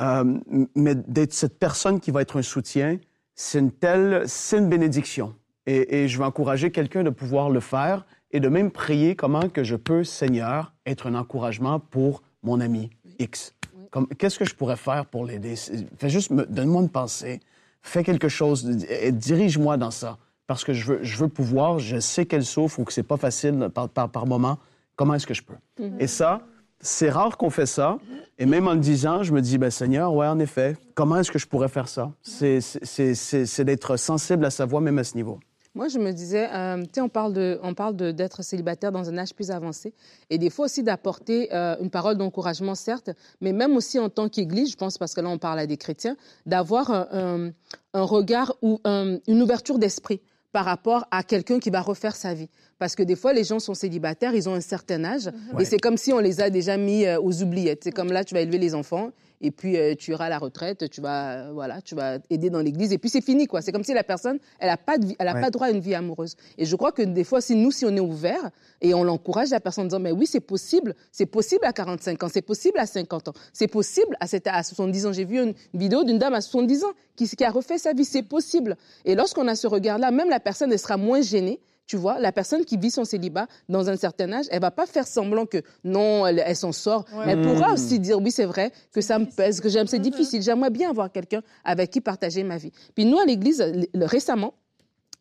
Euh, 0.00 0.38
mais 0.74 0.94
d'être 0.94 1.32
cette 1.32 1.58
personne 1.58 2.00
qui 2.00 2.10
va 2.10 2.22
être 2.22 2.38
un 2.38 2.42
soutien, 2.42 2.98
c'est 3.34 3.58
une 3.58 3.70
telle, 3.70 4.24
c'est 4.26 4.58
une 4.58 4.68
bénédiction. 4.68 5.34
Et, 5.66 6.08
je 6.08 6.18
veux 6.18 6.24
encourager 6.24 6.70
quelqu'un 6.70 7.04
de 7.04 7.10
pouvoir 7.10 7.48
le 7.48 7.60
faire 7.60 8.04
et 8.30 8.40
de 8.40 8.48
même 8.48 8.70
prier 8.70 9.16
comment 9.16 9.48
que 9.48 9.64
je 9.64 9.76
peux, 9.76 10.04
Seigneur, 10.04 10.74
être 10.84 11.06
un 11.06 11.14
encouragement 11.14 11.80
pour 11.80 12.22
mon 12.42 12.60
ami 12.60 12.90
X. 13.18 13.54
Comme, 13.94 14.08
qu'est-ce 14.08 14.40
que 14.40 14.44
je 14.44 14.56
pourrais 14.56 14.74
faire 14.74 15.06
pour 15.06 15.24
l'aider? 15.24 15.54
Fais 15.98 16.08
juste, 16.08 16.30
me- 16.32 16.44
donne-moi 16.46 16.82
une 16.82 16.88
pensée. 16.88 17.38
Fais 17.80 18.02
quelque 18.02 18.28
chose, 18.28 18.84
et 18.90 19.12
dirige-moi 19.12 19.76
dans 19.76 19.92
ça. 19.92 20.18
Parce 20.48 20.64
que 20.64 20.72
je 20.72 20.84
veux, 20.84 20.98
je 21.04 21.16
veux 21.16 21.28
pouvoir, 21.28 21.78
je 21.78 22.00
sais 22.00 22.26
qu'elle 22.26 22.44
souffre 22.44 22.80
ou 22.80 22.84
que 22.84 22.92
c'est 22.92 23.04
pas 23.04 23.16
facile 23.18 23.68
par, 23.72 23.88
par, 23.88 24.08
par 24.08 24.26
moment. 24.26 24.58
Comment 24.96 25.14
est-ce 25.14 25.28
que 25.28 25.34
je 25.34 25.44
peux? 25.44 25.54
Et 26.00 26.08
ça, 26.08 26.40
c'est 26.80 27.08
rare 27.08 27.36
qu'on 27.36 27.50
fait 27.50 27.66
ça. 27.66 27.98
Et 28.36 28.46
même 28.46 28.66
en 28.66 28.72
le 28.74 28.80
disant, 28.80 29.22
je 29.22 29.32
me 29.32 29.40
dis, 29.40 29.58
ben 29.58 29.70
Seigneur, 29.70 30.12
ouais, 30.12 30.26
en 30.26 30.40
effet, 30.40 30.76
comment 30.96 31.18
est-ce 31.18 31.30
que 31.30 31.38
je 31.38 31.46
pourrais 31.46 31.68
faire 31.68 31.86
ça? 31.86 32.10
C'est 32.20 33.64
d'être 33.64 33.96
sensible 33.96 34.44
à 34.44 34.50
sa 34.50 34.66
voix, 34.66 34.80
même 34.80 34.98
à 34.98 35.04
ce 35.04 35.14
niveau. 35.14 35.38
Moi, 35.74 35.88
je 35.88 35.98
me 35.98 36.12
disais, 36.12 36.48
euh, 36.52 36.82
tu 36.84 36.88
sais, 36.94 37.00
on 37.00 37.08
parle 37.08 37.32
de, 37.32 37.58
on 37.62 37.74
parle 37.74 37.96
de 37.96 38.12
d'être 38.12 38.42
célibataire 38.44 38.92
dans 38.92 39.08
un 39.10 39.18
âge 39.18 39.34
plus 39.34 39.50
avancé, 39.50 39.92
et 40.30 40.38
des 40.38 40.48
fois 40.50 40.66
aussi 40.66 40.84
d'apporter 40.84 41.52
euh, 41.52 41.74
une 41.80 41.90
parole 41.90 42.16
d'encouragement, 42.16 42.76
certes, 42.76 43.10
mais 43.40 43.52
même 43.52 43.76
aussi 43.76 43.98
en 43.98 44.08
tant 44.08 44.28
qu'Église, 44.28 44.70
je 44.70 44.76
pense, 44.76 44.98
parce 44.98 45.14
que 45.14 45.20
là, 45.20 45.28
on 45.28 45.38
parle 45.38 45.58
à 45.58 45.66
des 45.66 45.76
chrétiens, 45.76 46.16
d'avoir 46.46 46.90
un, 46.92 47.08
un- 47.12 47.50
un 47.92 48.02
regard 48.02 48.54
ou 48.62 48.80
un- 48.84 49.18
une 49.26 49.42
ouverture 49.42 49.78
d'esprit 49.80 50.20
par 50.52 50.64
rapport 50.64 51.04
à 51.10 51.24
quelqu'un 51.24 51.58
qui 51.58 51.70
va 51.70 51.80
refaire 51.80 52.14
sa 52.14 52.32
vie. 52.34 52.48
Parce 52.78 52.94
que 52.94 53.02
des 53.02 53.16
fois, 53.16 53.32
les 53.32 53.42
gens 53.42 53.58
sont 53.58 53.74
célibataires, 53.74 54.32
ils 54.36 54.48
ont 54.48 54.54
un 54.54 54.60
certain 54.60 55.04
âge, 55.04 55.26
Ouais. 55.54 55.62
et 55.62 55.64
c'est 55.64 55.78
comme 55.78 55.96
si 55.96 56.12
on 56.12 56.20
les 56.20 56.40
a 56.40 56.50
déjà 56.50 56.76
mis 56.76 57.04
euh, 57.04 57.20
aux 57.20 57.42
oubliettes. 57.42 57.82
C'est 57.82 57.90
comme 57.90 58.12
là, 58.12 58.22
tu 58.22 58.34
vas 58.34 58.40
élever 58.42 58.58
les 58.58 58.76
enfants, 58.76 59.10
et 59.44 59.50
puis 59.50 59.76
euh, 59.76 59.94
tu 59.94 60.12
iras 60.12 60.26
à 60.26 60.28
la 60.28 60.38
retraite, 60.38 60.88
tu 60.90 61.00
vas, 61.00 61.32
euh, 61.48 61.52
voilà, 61.52 61.80
tu 61.82 61.94
vas 61.94 62.18
aider 62.30 62.50
dans 62.50 62.60
l'église, 62.60 62.92
et 62.92 62.98
puis 62.98 63.10
c'est 63.10 63.20
fini, 63.20 63.46
quoi. 63.46 63.60
C'est 63.62 63.72
comme 63.72 63.84
si 63.84 63.92
la 63.94 64.02
personne, 64.04 64.38
elle 64.58 64.68
n'a 64.68 64.76
pas, 64.76 64.98
de 64.98 65.06
vie- 65.06 65.16
elle 65.18 65.28
a 65.28 65.34
Ouais. 65.34 65.40
pas 65.40 65.50
droit 65.50 65.66
à 65.66 65.70
une 65.70 65.80
vie 65.80 65.94
amoureuse. 65.94 66.34
Et 66.58 66.64
je 66.64 66.76
crois 66.76 66.92
que 66.92 67.02
des 67.02 67.24
fois, 67.24 67.40
si 67.40 67.54
nous, 67.54 67.70
si 67.70 67.84
on 67.84 67.94
est 67.96 68.00
ouvert, 68.00 68.50
et 68.80 68.94
on 68.94 69.04
l'encourage, 69.04 69.50
la 69.50 69.60
personne 69.60 69.84
en 69.84 69.88
disant, 69.88 70.00
mais 70.00 70.12
oui, 70.12 70.26
c'est 70.26 70.40
possible, 70.40 70.94
c'est 71.12 71.26
possible 71.26 71.64
à 71.64 71.72
45 71.72 72.22
ans, 72.22 72.28
c'est 72.32 72.42
possible 72.42 72.78
à 72.78 72.86
50 72.86 73.28
ans, 73.28 73.32
c'est 73.52 73.68
possible 73.68 74.16
à, 74.20 74.26
cette- 74.26 74.46
à 74.46 74.62
70 74.62 75.06
ans. 75.06 75.12
J'ai 75.12 75.24
vu 75.24 75.38
une 75.40 75.54
vidéo 75.74 76.04
d'une 76.04 76.18
dame 76.18 76.34
à 76.34 76.40
70 76.40 76.84
ans 76.84 76.92
qui, 77.16 77.28
qui 77.28 77.44
a 77.44 77.50
refait 77.50 77.78
sa 77.78 77.92
vie, 77.92 78.04
c'est 78.04 78.22
possible. 78.22 78.76
Et 79.04 79.14
lorsqu'on 79.14 79.46
a 79.48 79.54
ce 79.54 79.66
regard-là, 79.66 80.10
même 80.10 80.30
la 80.30 80.40
personne, 80.40 80.72
elle 80.72 80.78
sera 80.78 80.96
moins 80.96 81.20
gênée. 81.20 81.60
Tu 81.86 81.96
vois, 81.96 82.18
la 82.18 82.32
personne 82.32 82.64
qui 82.64 82.78
vit 82.78 82.90
son 82.90 83.04
célibat 83.04 83.46
dans 83.68 83.90
un 83.90 83.96
certain 83.96 84.32
âge, 84.32 84.46
elle 84.50 84.60
va 84.62 84.70
pas 84.70 84.86
faire 84.86 85.06
semblant 85.06 85.44
que 85.44 85.58
non, 85.84 86.26
elle, 86.26 86.42
elle 86.44 86.56
s'en 86.56 86.72
sort. 86.72 87.04
Ouais. 87.14 87.24
Elle 87.28 87.42
pourra 87.42 87.70
Mm. 87.70 87.74
aussi 87.74 87.98
dire 87.98 88.18
oui, 88.20 88.30
c'est 88.30 88.46
vrai 88.46 88.72
que 88.92 89.02
ça 89.02 89.18
me 89.18 89.26
pèse, 89.26 89.60
que 89.60 89.68
j'aime, 89.68 89.86
c'est 89.86 89.98
difficile. 89.98 90.40
J'aimerais 90.40 90.70
bien 90.70 90.88
avoir 90.88 91.12
quelqu'un 91.12 91.42
avec 91.62 91.90
qui 91.90 92.00
partager 92.00 92.42
ma 92.42 92.56
vie. 92.56 92.72
Puis 92.94 93.04
nous 93.04 93.18
à 93.18 93.26
l'église 93.26 93.62
récemment, 93.94 94.54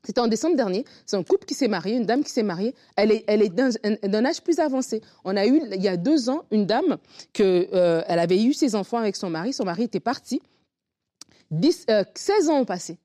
c'était 0.05 0.19
en 0.21 0.27
décembre 0.27 0.55
dernier, 0.55 0.85
c'est 1.05 1.15
un 1.17 1.23
couple 1.23 1.45
qui 1.45 1.53
s'est 1.53 1.67
marié, 1.69 1.95
une 1.95 2.05
dame 2.05 2.23
qui 2.23 2.29
s'est 2.31 2.43
mariée. 2.43 2.75
Elle 2.95 3.11
est, 3.11 3.23
elle 3.27 3.41
est 3.41 3.49
d'un 3.53 4.25
âge 4.25 4.41
plus 4.41 4.59
avancé. 4.59 5.01
On 5.25 5.35
a 5.35 5.45
eu 5.45 5.61
il 5.73 5.81
y 5.81 5.87
a 5.89 5.97
deux 5.97 6.29
ans 6.29 6.43
une 6.51 6.65
dame 6.65 6.97
que 7.33 7.67
euh, 7.73 8.03
elle 8.07 8.19
avait 8.19 8.41
eu 8.41 8.53
ses 8.53 8.75
enfants 8.75 8.97
avec 8.97 9.15
son 9.17 9.29
mari. 9.29 9.51
Son 9.53 9.65
mari 9.65 9.83
était 9.83 9.99
parti. 10.01 10.41
10, 11.51 11.85
euh, 11.89 12.03
16 12.15 12.49
ans 12.49 12.59
ont 12.59 12.65
passé. 12.65 12.97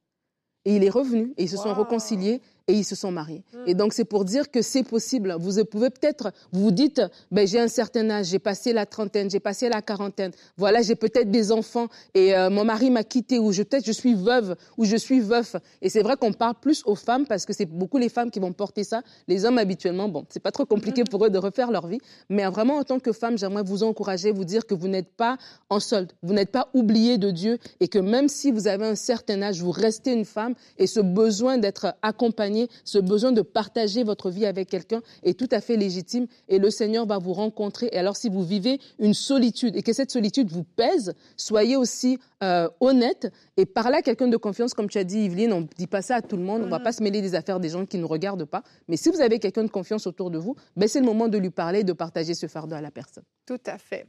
Et 0.65 0.77
il 0.77 0.85
est 0.85 0.91
revenu 0.91 1.35
et 1.37 1.45
ils 1.45 1.49
se 1.49 1.57
sont 1.57 1.73
réconciliés 1.73 2.41
et 2.69 2.75
ils 2.75 2.85
se 2.85 2.95
sont 2.95 3.11
mariés. 3.11 3.43
Et 3.67 3.75
donc 3.75 3.95
c'est 3.95 4.05
pour 4.05 4.25
dire 4.25 4.51
que 4.51 4.63
c'est 4.63 4.83
possible. 4.83 5.35
Vous 5.41 5.65
pouvez 5.65 5.91
peut-être, 5.91 6.33
vous 6.53 6.63
vous 6.65 6.71
dites, 6.71 7.03
ben, 7.33 7.47
j'ai 7.47 7.59
un 7.59 7.69
certain 7.69 8.09
âge, 8.11 8.27
j'ai 8.27 8.39
passé 8.39 8.73
la 8.73 8.87
trentaine, 8.87 9.31
j'ai 9.31 9.41
passé 9.41 9.69
la 9.69 9.83
quarantaine. 9.83 10.33
Voilà, 10.57 10.83
j'ai 10.83 10.95
peut-être 10.95 11.31
des 11.31 11.51
enfants 11.51 11.89
et 12.15 12.37
euh, 12.37 12.51
mon 12.51 12.65
mari 12.65 12.91
m'a 12.91 13.05
quitté 13.05 13.39
ou 13.39 13.53
je 13.53 13.63
peut-être 13.63 13.87
je 13.87 13.93
suis 13.93 14.15
veuve 14.15 14.55
ou 14.77 14.85
je 14.85 14.97
suis 14.97 15.21
veuf. 15.21 15.57
Et 15.81 15.89
c'est 15.89 16.03
vrai 16.03 16.17
qu'on 16.17 16.33
parle 16.33 16.55
plus 16.61 16.83
aux 16.85 16.95
femmes 16.95 17.27
parce 17.27 17.47
que 17.47 17.53
c'est 17.53 17.67
beaucoup 17.67 17.99
les 17.99 18.11
femmes 18.11 18.31
qui 18.31 18.39
vont 18.39 18.53
porter 18.53 18.85
ça. 18.85 19.03
Les 19.27 19.45
hommes 19.47 19.59
habituellement, 19.59 20.09
bon, 20.09 20.27
c'est 20.29 20.43
pas 20.43 20.53
trop 20.53 20.67
compliqué 20.67 21.05
pour 21.05 21.25
eux 21.25 21.31
de 21.31 21.39
refaire 21.39 21.71
leur 21.71 21.87
vie. 21.87 22.01
Mais 22.29 22.45
vraiment 22.47 22.77
en 22.77 22.85
tant 22.85 23.01
que 23.01 23.13
femme, 23.13 23.39
j'aimerais 23.39 23.63
vous 23.63 23.83
encourager, 23.83 24.31
vous 24.31 24.45
dire 24.45 24.67
que 24.67 24.75
vous 24.75 24.89
n'êtes 24.89 25.11
pas 25.17 25.39
en 25.71 25.81
solde, 25.81 26.13
vous 26.23 26.35
n'êtes 26.35 26.53
pas 26.53 26.69
oublié 26.75 27.17
de 27.17 27.31
Dieu 27.31 27.59
et 27.81 27.89
que 27.89 27.99
même 27.99 28.29
si 28.29 28.53
vous 28.53 28.69
avez 28.69 28.85
un 28.85 28.95
certain 28.95 29.41
âge, 29.41 29.63
vous 29.63 29.71
restez 29.71 30.13
une 30.13 30.27
femme 30.27 30.55
et 30.77 30.87
ce 30.87 31.01
besoin 31.01 31.57
d'être 31.57 31.95
accompagnée, 32.03 32.58
ce 32.85 32.99
besoin 32.99 33.33
de 33.33 33.43
partager 33.43 34.03
votre 34.03 34.31
vie 34.31 34.47
avec 34.47 34.69
quelqu'un 34.69 35.01
est 35.23 35.39
tout 35.39 35.49
à 35.51 35.61
fait 35.61 35.77
légitime 35.77 36.27
et 36.49 36.59
le 36.59 36.71
Seigneur 36.71 37.07
va 37.07 37.19
vous 37.19 37.33
rencontrer. 37.33 37.89
Et 37.93 37.99
alors 37.99 38.17
si 38.17 38.29
vous 38.29 38.43
vivez 38.43 38.81
une 38.99 39.15
solitude 39.15 39.77
et 39.77 39.83
que 39.83 39.93
cette 39.93 40.11
solitude 40.11 40.51
vous 40.51 40.65
pèse, 40.65 41.15
soyez 41.37 41.77
aussi 41.77 42.19
euh, 42.43 42.69
honnête 42.81 43.31
et 43.57 43.67
parlez 43.67 43.97
à 43.97 44.03
quelqu'un 44.03 44.29
de 44.29 44.37
confiance, 44.37 44.75
comme 44.75 44.89
tu 44.89 44.99
as 44.99 45.05
dit 45.05 45.21
Yveline, 45.21 45.53
on 45.53 45.61
ne 45.63 45.67
dit 45.77 45.87
pas 45.87 46.03
ça 46.03 46.17
à 46.17 46.23
tout 46.23 46.37
le 46.37 46.43
monde, 46.43 46.63
on 46.63 46.67
ne 46.67 46.71
va 46.71 46.81
pas 46.81 46.93
se 46.93 47.03
mêler 47.03 47.21
des 47.21 47.35
affaires 47.35 47.61
des 47.61 47.69
gens 47.69 47.85
qui 47.87 47.97
ne 47.97 48.03
nous 48.03 48.09
regardent 48.09 48.45
pas. 48.45 48.63
Mais 48.89 48.97
si 48.97 49.11
vous 49.11 49.21
avez 49.21 49.39
quelqu'un 49.39 49.65
de 49.65 49.71
confiance 49.71 50.07
autour 50.07 50.31
de 50.31 50.39
vous, 50.39 50.57
ben 50.77 50.89
c'est 50.89 51.01
le 51.01 51.07
moment 51.07 51.29
de 51.29 51.39
lui 51.39 51.51
parler 51.51 51.81
et 51.81 51.85
de 51.85 51.93
partager 51.93 52.35
ce 52.35 52.47
fardeau 52.47 52.77
à 52.77 52.81
la 52.81 52.91
personne. 52.91 53.25
Tout 53.47 53.61
à 53.67 53.79
fait. 53.79 54.07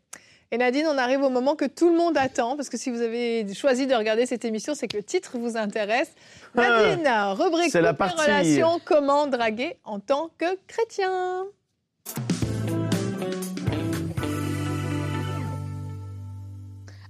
Et 0.51 0.57
Nadine, 0.57 0.87
on 0.87 0.97
arrive 0.97 1.21
au 1.21 1.29
moment 1.29 1.55
que 1.55 1.65
tout 1.65 1.89
le 1.91 1.95
monde 1.95 2.17
attend, 2.17 2.55
parce 2.55 2.69
que 2.69 2.77
si 2.77 2.89
vous 2.89 3.01
avez 3.01 3.45
choisi 3.53 3.85
de 3.85 3.93
regarder 3.93 4.25
cette 4.25 4.45
émission, 4.45 4.73
c'est 4.73 4.87
que 4.87 4.97
le 4.97 5.03
titre 5.03 5.37
vous 5.37 5.57
intéresse. 5.57 6.09
Nadine, 6.55 7.07
rubrique 7.37 7.75
Ah, 7.75 7.81
la 7.81 7.93
partie. 7.93 8.19
relations, 8.19 8.79
comment 8.83 9.27
draguer 9.27 9.77
en 9.83 9.99
tant 9.99 10.31
que 10.39 10.45
chrétien 10.67 11.45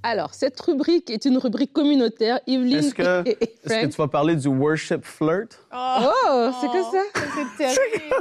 Alors, 0.09 0.33
cette 0.33 0.59
rubrique 0.59 1.11
est 1.11 1.25
une 1.25 1.37
rubrique 1.37 1.71
communautaire. 1.71 2.39
Yveline 2.47 2.79
Est-ce 2.79 2.95
que, 2.95 3.27
et, 3.29 3.37
et 3.41 3.53
est-ce 3.63 3.81
que 3.85 3.91
tu 3.91 3.97
vas 3.97 4.07
parler 4.07 4.35
du 4.35 4.47
worship 4.47 5.05
flirt? 5.05 5.59
Oh, 5.71 6.49
c'est 6.59 6.67
que 6.67 6.81
ça 6.81 7.03
C'est 7.13 7.57
terrible. 7.63 8.15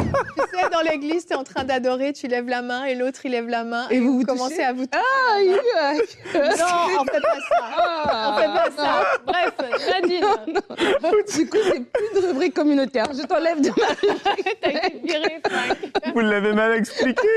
tu 0.00 0.58
sais, 0.58 0.68
dans 0.72 0.80
l'église, 0.80 1.24
tu 1.26 1.32
es 1.32 1.36
en 1.36 1.44
train 1.44 1.62
d'adorer, 1.62 2.12
tu 2.12 2.26
lèves 2.26 2.48
la 2.48 2.60
main 2.60 2.84
et 2.86 2.96
l'autre, 2.96 3.20
il 3.24 3.30
lève 3.30 3.46
la 3.46 3.62
main. 3.62 3.86
Et 3.90 4.00
vous 4.00 4.18
vous 4.18 4.24
commencez 4.24 4.54
touchez 4.56 4.64
à 4.64 4.72
vous 4.72 4.84
Ah, 4.90 5.38
il- 5.40 5.50
Non, 6.34 7.00
on 7.00 7.04
fait 7.04 7.20
pas 7.20 7.38
ça. 7.48 7.56
Ah, 7.62 8.34
On 8.34 8.40
fait 8.40 8.46
pas 8.48 8.70
ça. 8.82 9.02
Bref, 9.24 9.52
Nadine, 9.88 10.60
Du 11.36 11.48
coup, 11.48 11.56
c'est 11.62 11.80
plus 11.84 12.20
de 12.20 12.26
rubrique 12.26 12.54
communautaire. 12.54 13.06
Je 13.16 13.22
t'enlève 13.24 13.60
de 13.60 13.68
ma 13.68 13.74
t'as 14.60 14.70
été 14.88 15.00
virée, 15.04 15.40
Frank. 15.48 15.78
Vous 16.14 16.20
l'avez 16.20 16.52
mal 16.52 16.72
expliqué. 16.72 17.28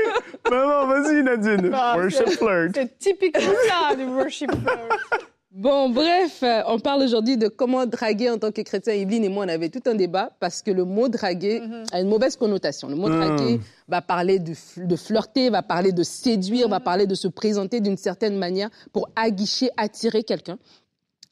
Maman, 0.50 0.86
vas-y, 0.86 1.22
Nadine. 1.22 1.70
Ah, 1.74 1.96
worship 1.96 2.28
c'est- 2.28 2.36
flirt. 2.36 2.72
C'est 2.74 2.98
typiquement 2.98 3.42
ça, 3.68 3.94
du 3.94 4.04
worship 4.04 4.50
flirt. 4.50 5.26
Bon, 5.50 5.88
bref, 5.88 6.40
euh, 6.42 6.60
on 6.66 6.78
parle 6.78 7.02
aujourd'hui 7.02 7.38
de 7.38 7.48
comment 7.48 7.86
draguer 7.86 8.28
en 8.28 8.36
tant 8.36 8.52
que 8.52 8.60
chrétien. 8.60 8.92
Yveline 8.92 9.24
et 9.24 9.28
moi, 9.30 9.46
on 9.46 9.48
avait 9.48 9.70
tout 9.70 9.80
un 9.86 9.94
débat 9.94 10.30
parce 10.38 10.60
que 10.60 10.70
le 10.70 10.84
mot 10.84 11.08
draguer 11.08 11.62
a 11.92 12.00
une 12.00 12.08
mauvaise 12.08 12.36
connotation. 12.36 12.88
Le 12.88 12.94
mot 12.94 13.08
Mm. 13.08 13.16
draguer 13.18 13.60
va 13.88 14.02
parler 14.02 14.38
de, 14.38 14.52
flirter, 14.96 15.48
va 15.48 15.62
parler 15.62 15.92
de 15.92 16.02
séduire, 16.02 16.68
va 16.68 16.78
parler 16.80 17.06
de 17.06 17.14
se 17.14 17.26
présenter 17.28 17.80
d'une 17.80 17.96
certaine 17.96 18.36
manière 18.36 18.68
pour 18.92 19.08
aguicher, 19.16 19.70
attirer 19.78 20.24
quelqu'un. 20.24 20.58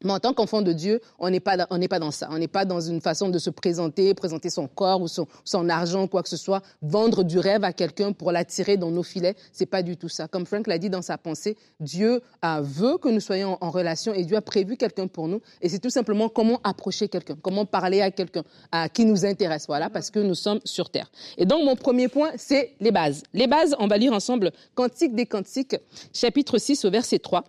Mais 0.02 0.12
en 0.12 0.20
tant 0.20 0.32
qu'enfant 0.34 0.62
de 0.62 0.72
Dieu, 0.72 1.00
on 1.18 1.30
n'est 1.30 1.40
pas, 1.40 1.56
dans- 1.56 2.10
ça. 2.10 2.28
On 2.30 2.38
n'est 2.38 2.48
pas 2.48 2.64
dans 2.64 2.80
une 2.80 3.00
façon 3.00 3.28
de 3.28 3.38
se 3.38 3.50
présenter, 3.50 4.12
présenter 4.14 4.50
son 4.50 4.66
corps 4.66 5.00
ou 5.00 5.08
son, 5.08 5.26
son 5.44 5.68
argent, 5.68 6.06
quoi 6.06 6.22
que 6.22 6.28
ce 6.28 6.36
soit, 6.36 6.62
vendre 6.82 7.22
du 7.22 7.38
rêve 7.38 7.64
à 7.64 7.72
quelqu'un 7.72 8.12
pour 8.12 8.32
l'attirer 8.32 8.76
dans 8.76 8.90
nos 8.90 9.02
filets. 9.02 9.36
C'est 9.52 9.66
pas 9.66 9.82
du 9.82 9.96
tout 9.96 10.08
ça. 10.08 10.28
Comme 10.28 10.46
Frank 10.46 10.66
l'a 10.66 10.78
dit 10.78 10.90
dans 10.90 11.02
sa 11.02 11.18
pensée, 11.18 11.56
Dieu 11.80 12.20
a, 12.42 12.60
veut 12.60 12.98
que 12.98 13.08
nous 13.08 13.20
soyons 13.20 13.58
en, 13.60 13.70
relation 13.70 14.14
et 14.14 14.24
Dieu 14.24 14.36
a 14.36 14.42
prévu 14.42 14.76
quelqu'un 14.76 15.06
pour 15.06 15.28
nous. 15.28 15.40
Et 15.60 15.68
c'est 15.68 15.78
tout 15.78 15.90
simplement 15.90 16.28
comment 16.28 16.60
approcher 16.64 17.08
quelqu'un, 17.08 17.36
comment 17.40 17.64
parler 17.64 18.00
à 18.00 18.10
quelqu'un 18.10 18.42
qui 18.92 19.04
nous 19.04 19.24
intéresse, 19.24 19.66
voilà, 19.66 19.90
parce 19.90 20.10
que 20.10 20.18
nous 20.20 20.34
sommes 20.34 20.60
sur 20.64 20.90
terre. 20.90 21.10
Et 21.38 21.46
donc 21.46 21.64
mon 21.64 21.76
premier 21.76 22.08
point, 22.08 22.30
c'est 22.36 22.74
les 22.80 22.90
bases. 22.92 23.22
Les 23.32 23.46
bases, 23.46 23.74
on 23.78 23.86
va 23.86 23.96
lire 23.98 24.12
ensemble 24.12 24.52
Cantique 24.74 25.14
des 25.14 25.26
Cantiques, 25.26 25.76
chapitre 26.12 26.58
6 26.58 26.84
au 26.84 26.90
verset 26.90 27.18
3. 27.18 27.44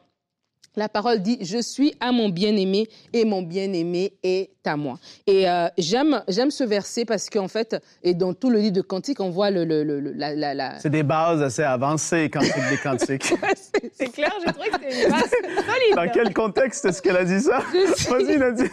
La 0.76 0.90
parole 0.90 1.20
dit 1.22 1.38
Je 1.42 1.62
suis 1.62 1.94
à 2.00 2.12
mon 2.12 2.30
bien-aimé 2.30 2.88
et 3.14 3.26
mon 3.26 3.42
bien-aimé 3.42 4.14
est 4.24 4.50
à 4.66 4.76
moi. 4.78 4.98
Et 5.28 5.48
euh, 5.48 5.68
j'aime 5.78 6.24
j'aime 6.28 6.50
ce 6.52 6.64
verset 6.64 7.06
parce 7.06 7.30
qu'en 7.30 7.48
fait, 7.48 7.76
et 8.04 8.14
dans 8.14 8.34
tout 8.34 8.50
le 8.50 8.58
livre 8.60 8.74
de 8.74 8.82
Cantique, 8.82 9.20
on 9.20 9.30
voit 9.30 9.52
le, 9.52 9.64
le, 9.64 9.84
le- 9.84 10.00
la, 10.00 10.34
la, 10.34 10.54
la- 10.54 10.80
C'est 10.80 10.90
des 10.90 11.04
bases 11.04 11.42
assez 11.42 11.62
avancées, 11.64 12.30
cantique 12.32 12.54
des 12.70 12.78
cantiques. 12.78 13.32
C'est 13.94 14.12
clair, 14.12 14.32
j'ai 14.46 14.52
trouvé 14.52 14.70
que 14.70 14.76
c'était 14.90 15.04
une 15.06 15.12
base 15.12 15.22
solide. 15.32 15.96
Dans 15.96 16.10
quel 16.12 16.34
contexte 16.34 16.86
est-ce 16.86 17.02
qu'elle 17.02 17.18
a 17.18 17.24
dit 17.26 17.40
ça? 17.42 17.60
Vas-y, 18.10 18.38
Nadine. 18.38 18.70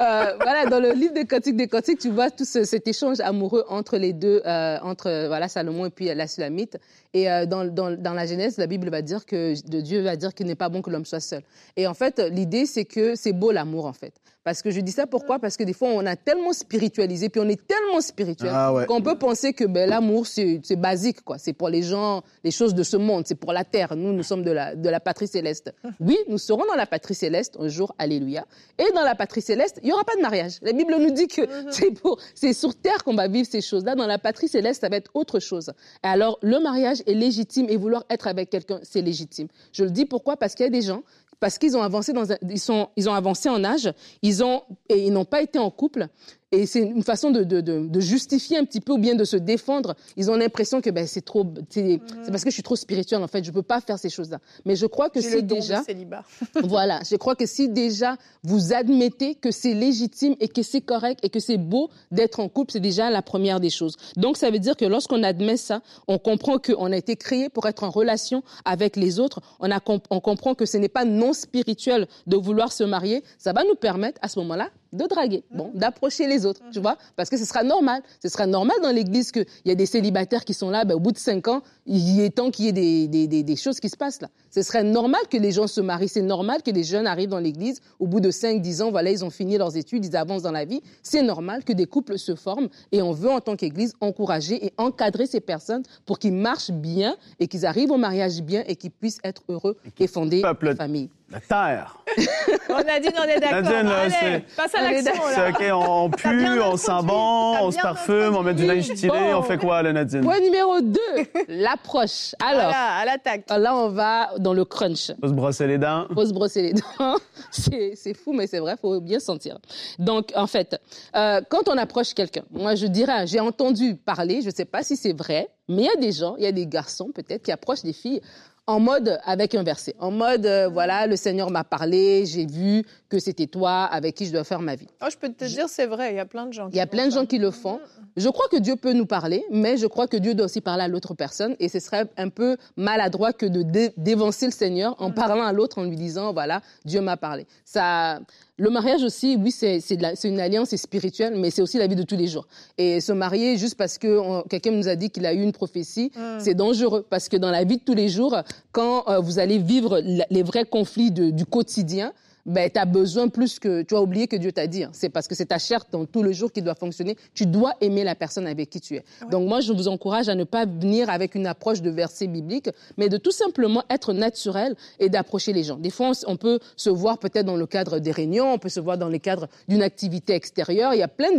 Euh, 0.00 0.34
voilà, 0.40 0.66
dans 0.66 0.78
le 0.80 0.92
livre 0.92 1.14
des 1.14 1.24
Cantiques 1.26 1.56
des 1.56 1.68
Cantiques, 1.68 1.98
tu 1.98 2.10
vois 2.10 2.30
tout 2.30 2.44
ce- 2.44 2.64
cet 2.64 2.86
échange 2.86 3.18
amoureux 3.20 3.64
entre 3.68 3.96
les 3.96 4.12
deux, 4.12 4.42
euh, 4.44 4.78
entre 4.82 5.26
voilà 5.26 5.48
Salomon 5.48 5.86
et 5.86 5.90
puis 5.90 6.06
la 6.14 6.26
Sulamite. 6.26 6.78
Et 7.14 7.30
euh, 7.30 7.46
dans, 7.46 7.64
dans, 7.64 7.90
dans 7.96 8.14
la 8.14 8.26
Genèse, 8.26 8.56
la 8.56 8.66
Bible 8.66 8.88
va 8.88 9.02
dire 9.02 9.26
que 9.26 9.54
Dieu 9.80 10.00
va 10.00 10.16
dire 10.16 10.34
qu'il 10.34 10.46
n'est 10.46 10.54
pas 10.54 10.68
bon 10.68 10.80
que 10.80 10.90
l'homme 10.90 11.04
soit 11.04 11.20
seul. 11.20 11.42
Et 11.76 11.86
en 11.86 11.94
fait, 11.94 12.18
l'idée 12.30 12.66
c'est 12.66 12.84
que 12.84 13.14
c'est 13.14 13.32
beau 13.32 13.52
l'amour 13.52 13.86
en 13.86 13.92
fait. 13.92 14.14
Parce 14.44 14.60
que 14.62 14.70
je 14.70 14.80
dis 14.80 14.90
ça 14.92 15.06
pourquoi? 15.06 15.38
Parce 15.38 15.56
que 15.56 15.62
des 15.64 15.72
fois 15.72 15.88
on 15.88 16.04
a 16.04 16.16
tellement 16.16 16.52
spiritualisé, 16.52 17.28
puis 17.28 17.40
on 17.40 17.48
est 17.48 17.64
tellement 17.66 18.00
spirituel 18.00 18.50
Ah 18.52 18.72
ouais. 18.72 18.86
qu'on 18.86 19.00
peut 19.00 19.16
penser 19.16 19.52
que 19.52 19.64
ben, 19.64 19.88
l'amour 19.88 20.26
c'est 20.26 20.60
basique 20.76 21.22
quoi. 21.22 21.38
C'est 21.38 21.52
pour 21.52 21.68
les 21.68 21.82
gens, 21.82 22.22
les 22.42 22.50
choses 22.50 22.74
de 22.74 22.82
ce 22.82 22.96
monde, 22.96 23.24
c'est 23.26 23.34
pour 23.36 23.52
la 23.52 23.64
terre. 23.64 23.94
Nous, 23.96 24.12
nous 24.12 24.22
sommes 24.22 24.42
de 24.42 24.50
la 24.50 24.74
de 24.74 24.88
la 24.88 25.00
patrie 25.00 25.28
céleste. 25.28 25.72
Oui, 26.00 26.16
nous 26.28 26.38
serons 26.38 26.64
dans 26.66 26.74
la 26.74 26.86
patrie 26.86 27.14
céleste 27.14 27.56
un 27.60 27.68
jour, 27.68 27.94
alléluia. 27.98 28.44
Et 28.78 28.90
dans 28.94 29.02
la 29.04 29.14
patrie 29.14 29.42
céleste, 29.42 29.78
il 29.82 29.88
y 29.90 29.92
aura 29.92 30.04
pas 30.04 30.16
de 30.16 30.22
mariage. 30.22 30.58
La 30.62 30.72
Bible 30.72 30.94
nous 30.98 31.10
dit 31.12 31.28
que 31.28 31.42
c'est 31.70 31.90
pour 31.92 32.18
c'est 32.34 32.52
sur 32.52 32.74
terre 32.74 33.04
qu'on 33.04 33.14
va 33.14 33.28
vivre 33.28 33.48
ces 33.48 33.60
choses-là. 33.60 33.94
Dans 33.94 34.06
la 34.06 34.18
patrie 34.18 34.48
céleste, 34.48 34.80
ça 34.80 34.88
va 34.88 34.96
être 34.96 35.10
autre 35.14 35.38
chose. 35.38 35.70
Et 36.04 36.08
alors 36.08 36.38
le 36.42 36.58
mariage 36.58 37.02
est 37.06 37.14
légitime 37.14 37.66
et 37.68 37.76
vouloir 37.76 38.04
être 38.10 38.26
avec 38.26 38.50
quelqu'un, 38.50 38.80
c'est 38.82 39.02
légitime. 39.02 39.46
Je 39.72 39.84
le 39.84 39.90
dis 39.90 40.04
pourquoi? 40.04 40.36
Parce 40.36 40.54
qu'il 40.54 40.64
y 40.64 40.68
a 40.68 40.70
des 40.70 40.82
gens 40.82 41.02
parce 41.42 41.58
qu'ils 41.58 41.76
ont 41.76 41.82
avancé 41.82 42.12
sont 42.60 42.90
ils 42.94 43.10
en 43.48 43.64
âge, 43.64 43.92
ils 44.22 44.44
ont 44.44 44.62
et 44.88 45.04
ils 45.04 45.12
n'ont 45.12 45.24
pas 45.24 45.42
été 45.42 45.58
en 45.58 45.72
couple 45.72 46.06
et 46.52 46.66
c'est 46.66 46.82
une 46.82 47.02
façon 47.02 47.30
de, 47.30 47.44
de, 47.44 47.60
de, 47.60 47.86
de 47.88 48.00
justifier 48.00 48.58
un 48.58 48.64
petit 48.64 48.80
peu 48.80 48.92
ou 48.92 48.98
bien 48.98 49.14
de 49.14 49.24
se 49.24 49.36
défendre. 49.36 49.96
Ils 50.16 50.30
ont 50.30 50.36
l'impression 50.36 50.80
que 50.82 50.90
ben 50.90 51.06
c'est 51.06 51.22
trop 51.22 51.46
c'est 51.70 51.98
parce 52.28 52.44
que 52.44 52.50
je 52.50 52.54
suis 52.54 52.62
trop 52.62 52.76
spirituelle 52.76 53.22
en 53.22 53.26
fait, 53.26 53.42
je 53.42 53.50
peux 53.50 53.62
pas 53.62 53.80
faire 53.80 53.98
ces 53.98 54.10
choses-là. 54.10 54.38
Mais 54.66 54.76
je 54.76 54.86
crois 54.86 55.08
que 55.08 55.20
si 55.20 55.34
le 55.34 55.42
don 55.42 55.56
déjà 55.56 55.78
du 55.78 55.84
célibat. 55.86 56.24
voilà, 56.64 57.00
je 57.08 57.16
crois 57.16 57.34
que 57.34 57.46
si 57.46 57.68
déjà 57.68 58.16
vous 58.42 58.74
admettez 58.74 59.34
que 59.34 59.50
c'est 59.50 59.72
légitime 59.72 60.36
et 60.40 60.48
que 60.48 60.62
c'est 60.62 60.82
correct 60.82 61.20
et 61.22 61.30
que 61.30 61.40
c'est 61.40 61.56
beau 61.56 61.90
d'être 62.10 62.38
en 62.40 62.48
couple, 62.48 62.72
c'est 62.72 62.80
déjà 62.80 63.10
la 63.10 63.22
première 63.22 63.58
des 63.58 63.70
choses. 63.70 63.96
Donc 64.16 64.36
ça 64.36 64.50
veut 64.50 64.58
dire 64.58 64.76
que 64.76 64.84
lorsqu'on 64.84 65.22
admet 65.22 65.56
ça, 65.56 65.80
on 66.06 66.18
comprend 66.18 66.58
qu'on 66.58 66.92
a 66.92 66.96
été 66.96 67.16
créé 67.16 67.48
pour 67.48 67.66
être 67.66 67.82
en 67.82 67.90
relation 67.90 68.42
avec 68.66 68.96
les 68.96 69.18
autres. 69.18 69.40
On, 69.58 69.70
a 69.70 69.80
on 70.10 70.20
comprend 70.20 70.54
que 70.54 70.66
ce 70.66 70.76
n'est 70.76 70.90
pas 70.90 71.06
non 71.06 71.32
spirituel 71.32 72.06
de 72.26 72.36
vouloir 72.36 72.72
se 72.72 72.84
marier. 72.84 73.22
Ça 73.38 73.52
va 73.52 73.64
nous 73.64 73.74
permettre 73.74 74.18
à 74.22 74.28
ce 74.28 74.38
moment-là 74.40 74.68
de 74.92 75.06
draguer, 75.06 75.42
bon, 75.50 75.70
d'approcher 75.74 76.26
les 76.26 76.44
autres, 76.44 76.60
tu 76.72 76.80
vois, 76.80 76.96
parce 77.16 77.30
que 77.30 77.36
ce 77.38 77.44
sera 77.44 77.62
normal. 77.62 78.02
Ce 78.22 78.28
sera 78.28 78.46
normal 78.46 78.76
dans 78.82 78.90
l'Église 78.90 79.32
qu'il 79.32 79.46
y 79.64 79.70
a 79.70 79.74
des 79.74 79.86
célibataires 79.86 80.44
qui 80.44 80.54
sont 80.54 80.70
là, 80.70 80.84
ben, 80.84 80.94
au 80.94 81.00
bout 81.00 81.12
de 81.12 81.18
cinq 81.18 81.48
ans, 81.48 81.62
il 81.86 82.20
est 82.20 82.30
temps 82.30 82.50
qu'il 82.50 82.66
y 82.66 82.68
ait 82.68 82.72
des, 82.72 83.08
des, 83.08 83.26
des, 83.26 83.42
des 83.42 83.56
choses 83.56 83.80
qui 83.80 83.88
se 83.88 83.96
passent 83.96 84.20
là. 84.20 84.28
Ce 84.50 84.62
serait 84.62 84.84
normal 84.84 85.20
que 85.30 85.36
les 85.38 85.50
gens 85.52 85.66
se 85.66 85.80
marient. 85.80 86.08
C'est 86.08 86.20
normal 86.22 86.62
que 86.62 86.70
des 86.70 86.84
jeunes 86.84 87.06
arrivent 87.06 87.30
dans 87.30 87.38
l'Église, 87.38 87.80
au 87.98 88.06
bout 88.06 88.20
de 88.20 88.30
cinq, 88.30 88.60
dix 88.60 88.82
ans, 88.82 88.90
voilà, 88.90 89.10
ils 89.10 89.24
ont 89.24 89.30
fini 89.30 89.56
leurs 89.56 89.76
études, 89.76 90.04
ils 90.04 90.16
avancent 90.16 90.42
dans 90.42 90.52
la 90.52 90.64
vie. 90.64 90.82
C'est 91.02 91.22
normal 91.22 91.64
que 91.64 91.72
des 91.72 91.86
couples 91.86 92.18
se 92.18 92.34
forment 92.34 92.68
et 92.92 93.00
on 93.02 93.12
veut, 93.12 93.30
en 93.30 93.40
tant 93.40 93.56
qu'Église, 93.56 93.94
encourager 94.00 94.64
et 94.66 94.72
encadrer 94.76 95.26
ces 95.26 95.40
personnes 95.40 95.82
pour 96.04 96.18
qu'ils 96.18 96.34
marchent 96.34 96.70
bien 96.70 97.16
et 97.40 97.48
qu'ils 97.48 97.64
arrivent 97.66 97.90
au 97.92 97.96
mariage 97.96 98.42
bien 98.42 98.62
et 98.66 98.76
qu'ils 98.76 98.90
puissent 98.90 99.20
être 99.24 99.42
heureux 99.48 99.76
et 99.98 100.06
fonder 100.06 100.42
Peuple- 100.42 100.68
une 100.68 100.76
famille. 100.76 101.08
La 101.32 101.40
terre. 101.40 101.96
On 102.68 102.74
a 102.76 103.00
dit, 103.00 103.08
on 103.18 103.22
est 103.24 103.40
d'accord. 103.40 103.62
Nadine, 103.62 103.88
là, 103.88 104.00
Allez, 104.02 104.14
c'est- 104.20 104.56
passe 104.56 104.74
à 104.74 104.82
l'action, 104.82 105.12
C'est 105.30 105.36
là. 105.40 105.48
OK, 105.50 105.64
on, 105.88 106.04
on 106.04 106.10
pue, 106.10 106.60
on 106.60 106.76
sent 106.76 106.90
introduit. 106.90 107.08
bon, 107.08 107.54
T'as 107.54 107.62
on 107.64 107.70
se 107.70 107.78
parfume, 107.80 108.36
on 108.36 108.42
met 108.42 108.54
du 108.54 108.66
linge 108.66 108.84
stylé. 108.84 109.08
Bon. 109.08 109.34
On 109.36 109.42
fait 109.42 109.56
quoi, 109.58 109.82
là, 109.82 109.92
Nadine? 109.94 110.20
Point 110.22 110.40
numéro 110.40 110.80
2, 110.80 111.00
l'approche. 111.48 112.34
Alors, 112.42 112.62
Voilà, 112.64 112.96
à 112.96 113.04
l'attaque. 113.04 113.44
là, 113.48 113.74
on 113.76 113.88
va 113.88 114.30
dans 114.38 114.52
le 114.52 114.64
crunch. 114.64 115.10
Va 115.20 115.28
se 115.28 115.32
brosser 115.32 115.66
les 115.66 115.78
dents. 115.78 116.06
faut 116.12 116.26
se 116.26 116.32
brosser 116.32 116.62
les 116.62 116.72
dents. 116.74 117.16
C'est 117.50 117.92
c'est 117.96 118.14
fou, 118.14 118.32
mais 118.32 118.46
c'est 118.46 118.58
vrai, 118.60 118.76
faut 118.80 119.00
bien 119.00 119.18
sentir. 119.20 119.58
Donc, 119.98 120.32
en 120.34 120.46
fait, 120.46 120.80
euh, 121.14 121.40
quand 121.50 121.68
on 121.68 121.76
approche 121.76 122.14
quelqu'un, 122.14 122.42
moi, 122.50 122.74
je 122.74 122.86
dirais, 122.86 123.26
j'ai 123.26 123.40
entendu 123.40 123.94
parler, 123.96 124.40
je 124.40 124.46
ne 124.46 124.52
sais 124.52 124.64
pas 124.64 124.82
si 124.82 124.96
c'est 124.96 125.12
vrai, 125.16 125.48
mais 125.68 125.82
il 125.82 125.86
y 125.86 125.88
a 125.90 125.96
des 126.00 126.12
gens, 126.12 126.34
il 126.38 126.44
y 126.44 126.46
a 126.46 126.52
des 126.52 126.66
garçons 126.66 127.10
peut-être 127.14 127.42
qui 127.42 127.52
approchent 127.52 127.82
des 127.82 127.92
filles 127.92 128.20
en 128.68 128.78
mode 128.78 129.18
avec 129.24 129.54
un 129.56 129.64
verset, 129.64 129.94
en 129.98 130.12
mode 130.12 130.46
euh, 130.46 130.68
voilà, 130.68 131.08
le 131.08 131.16
Seigneur 131.16 131.50
m'a 131.50 131.64
parlé, 131.64 132.24
j'ai 132.26 132.46
vu 132.46 132.84
que 133.08 133.18
c'était 133.18 133.48
toi 133.48 133.84
avec 133.84 134.14
qui 134.14 134.24
je 134.26 134.32
dois 134.32 134.44
faire 134.44 134.60
ma 134.60 134.76
vie. 134.76 134.86
Oh, 135.02 135.06
je 135.10 135.16
peux 135.16 135.28
te 135.30 135.44
dire, 135.44 135.68
c'est 135.68 135.86
vrai, 135.86 136.12
il 136.12 136.16
y 136.16 136.20
a 136.20 136.24
plein 136.26 136.46
de 136.46 136.52
gens 136.52 136.68
qui 136.68 136.74
Il 136.74 136.78
y 136.78 136.80
a 136.80 136.86
plein 136.86 137.06
de 137.08 137.12
gens 137.12 137.26
qui 137.26 137.38
le 137.38 137.50
font. 137.50 137.80
Je 138.16 138.28
crois 138.28 138.46
que 138.50 138.56
Dieu 138.58 138.76
peut 138.76 138.92
nous 138.92 139.04
parler, 139.06 139.44
mais 139.50 139.76
je 139.78 139.86
crois 139.88 140.06
que 140.06 140.16
Dieu 140.16 140.34
doit 140.34 140.46
aussi 140.46 140.60
parler 140.60 140.84
à 140.84 140.88
l'autre 140.88 141.12
personne. 141.14 141.56
Et 141.58 141.68
ce 141.68 141.80
serait 141.80 142.06
un 142.16 142.28
peu 142.28 142.56
maladroit 142.76 143.32
que 143.32 143.46
de 143.46 143.62
dé- 143.62 143.92
d'évancer 143.96 144.46
le 144.46 144.52
Seigneur 144.52 144.94
en 145.02 145.10
parlant 145.10 145.42
à 145.44 145.52
l'autre, 145.52 145.78
en 145.78 145.84
lui 145.84 145.96
disant, 145.96 146.32
voilà, 146.32 146.60
Dieu 146.84 147.00
m'a 147.00 147.16
parlé. 147.16 147.46
Ça, 147.64 148.20
le 148.58 148.68
mariage 148.70 149.02
aussi, 149.02 149.36
oui, 149.40 149.50
c'est 149.50 149.80
une 150.24 150.38
alliance, 150.38 150.68
c'est 150.70 150.76
spirituel, 150.76 151.34
mais 151.36 151.50
c'est 151.50 151.62
aussi 151.62 151.78
la 151.78 151.86
vie 151.86 151.96
de 151.96 152.02
tous 152.02 152.16
les 152.16 152.26
jours. 152.28 152.46
Et 152.78 153.00
se 153.00 153.12
marier 153.12 153.56
juste 153.56 153.76
parce 153.76 153.96
que 153.98 154.46
quelqu'un 154.48 154.72
nous 154.72 154.88
a 154.88 154.94
dit 154.94 155.10
qu'il 155.10 155.24
a 155.26 155.32
eu 155.32 155.42
une 155.42 155.52
prophétie, 155.52 156.12
c'est 156.38 156.54
dangereux. 156.54 157.04
Parce 157.08 157.28
que 157.28 157.36
dans 157.38 157.50
la 157.50 157.64
vie 157.64 157.78
de 157.78 157.82
tous 157.82 157.94
les 157.94 158.08
jours, 158.08 158.36
quand 158.70 159.08
euh, 159.08 159.18
vous 159.20 159.38
allez 159.38 159.58
vivre 159.58 160.00
la- 160.04 160.26
les 160.30 160.42
vrais 160.42 160.64
conflits 160.66 161.10
de- 161.10 161.30
du 161.30 161.46
quotidien, 161.46 162.12
ben, 162.44 162.68
tu 162.70 162.78
as 162.78 162.84
besoin 162.84 163.28
plus 163.28 163.58
que... 163.58 163.82
Tu 163.82 163.94
as 163.94 164.02
oublié 164.02 164.26
que 164.26 164.36
Dieu 164.36 164.52
t'a 164.52 164.66
dit. 164.66 164.84
hein. 164.84 164.90
C'est 164.92 165.08
parce 165.08 165.28
que 165.28 165.34
c'est 165.34 165.46
ta 165.46 165.58
chair 165.58 165.84
dans 165.90 166.04
tout 166.06 166.22
le 166.22 166.32
jour 166.32 166.50
qui 166.50 166.62
doit 166.62 166.74
fonctionner. 166.74 167.16
Tu 167.34 167.46
dois 167.46 167.74
aimer 167.80 168.04
la 168.04 168.14
personne 168.14 168.46
avec 168.46 168.70
qui 168.70 168.80
tu 168.80 168.96
es. 168.96 169.04
Donc 169.30 169.48
moi, 169.48 169.60
je 169.60 169.72
vous 169.72 169.88
encourage 169.88 170.28
à 170.28 170.34
ne 170.34 170.44
pas 170.44 170.66
venir 170.66 171.08
avec 171.10 171.34
une 171.34 171.46
approche 171.46 171.82
de 171.82 171.90
verset 171.90 172.26
biblique, 172.26 172.68
mais 172.96 173.08
de 173.08 173.16
tout 173.16 173.30
simplement 173.30 173.84
être 173.90 174.12
naturel 174.12 174.74
et 174.98 175.08
d'approcher 175.08 175.52
les 175.52 175.62
gens. 175.62 175.76
Des 175.76 175.90
fois, 175.90 176.12
on, 176.26 176.36
peut 176.36 176.58
se 176.76 176.90
voir 176.90 177.18
peut-être 177.18 177.46
dans 177.46 177.56
le 177.56 177.66
cadre 177.66 177.98
des 177.98 178.10
réunions, 178.10 178.52
on 178.52 178.58
peut 178.58 178.68
se 178.68 178.80
voir 178.80 178.98
dans 178.98 179.08
le 179.08 179.18
cadre 179.18 179.48
d'une 179.68 179.82
activité 179.82 180.34
extérieure. 180.34 180.94
Il 180.94 180.98
y 180.98 181.02
a 181.02 181.08
plein 181.08 181.30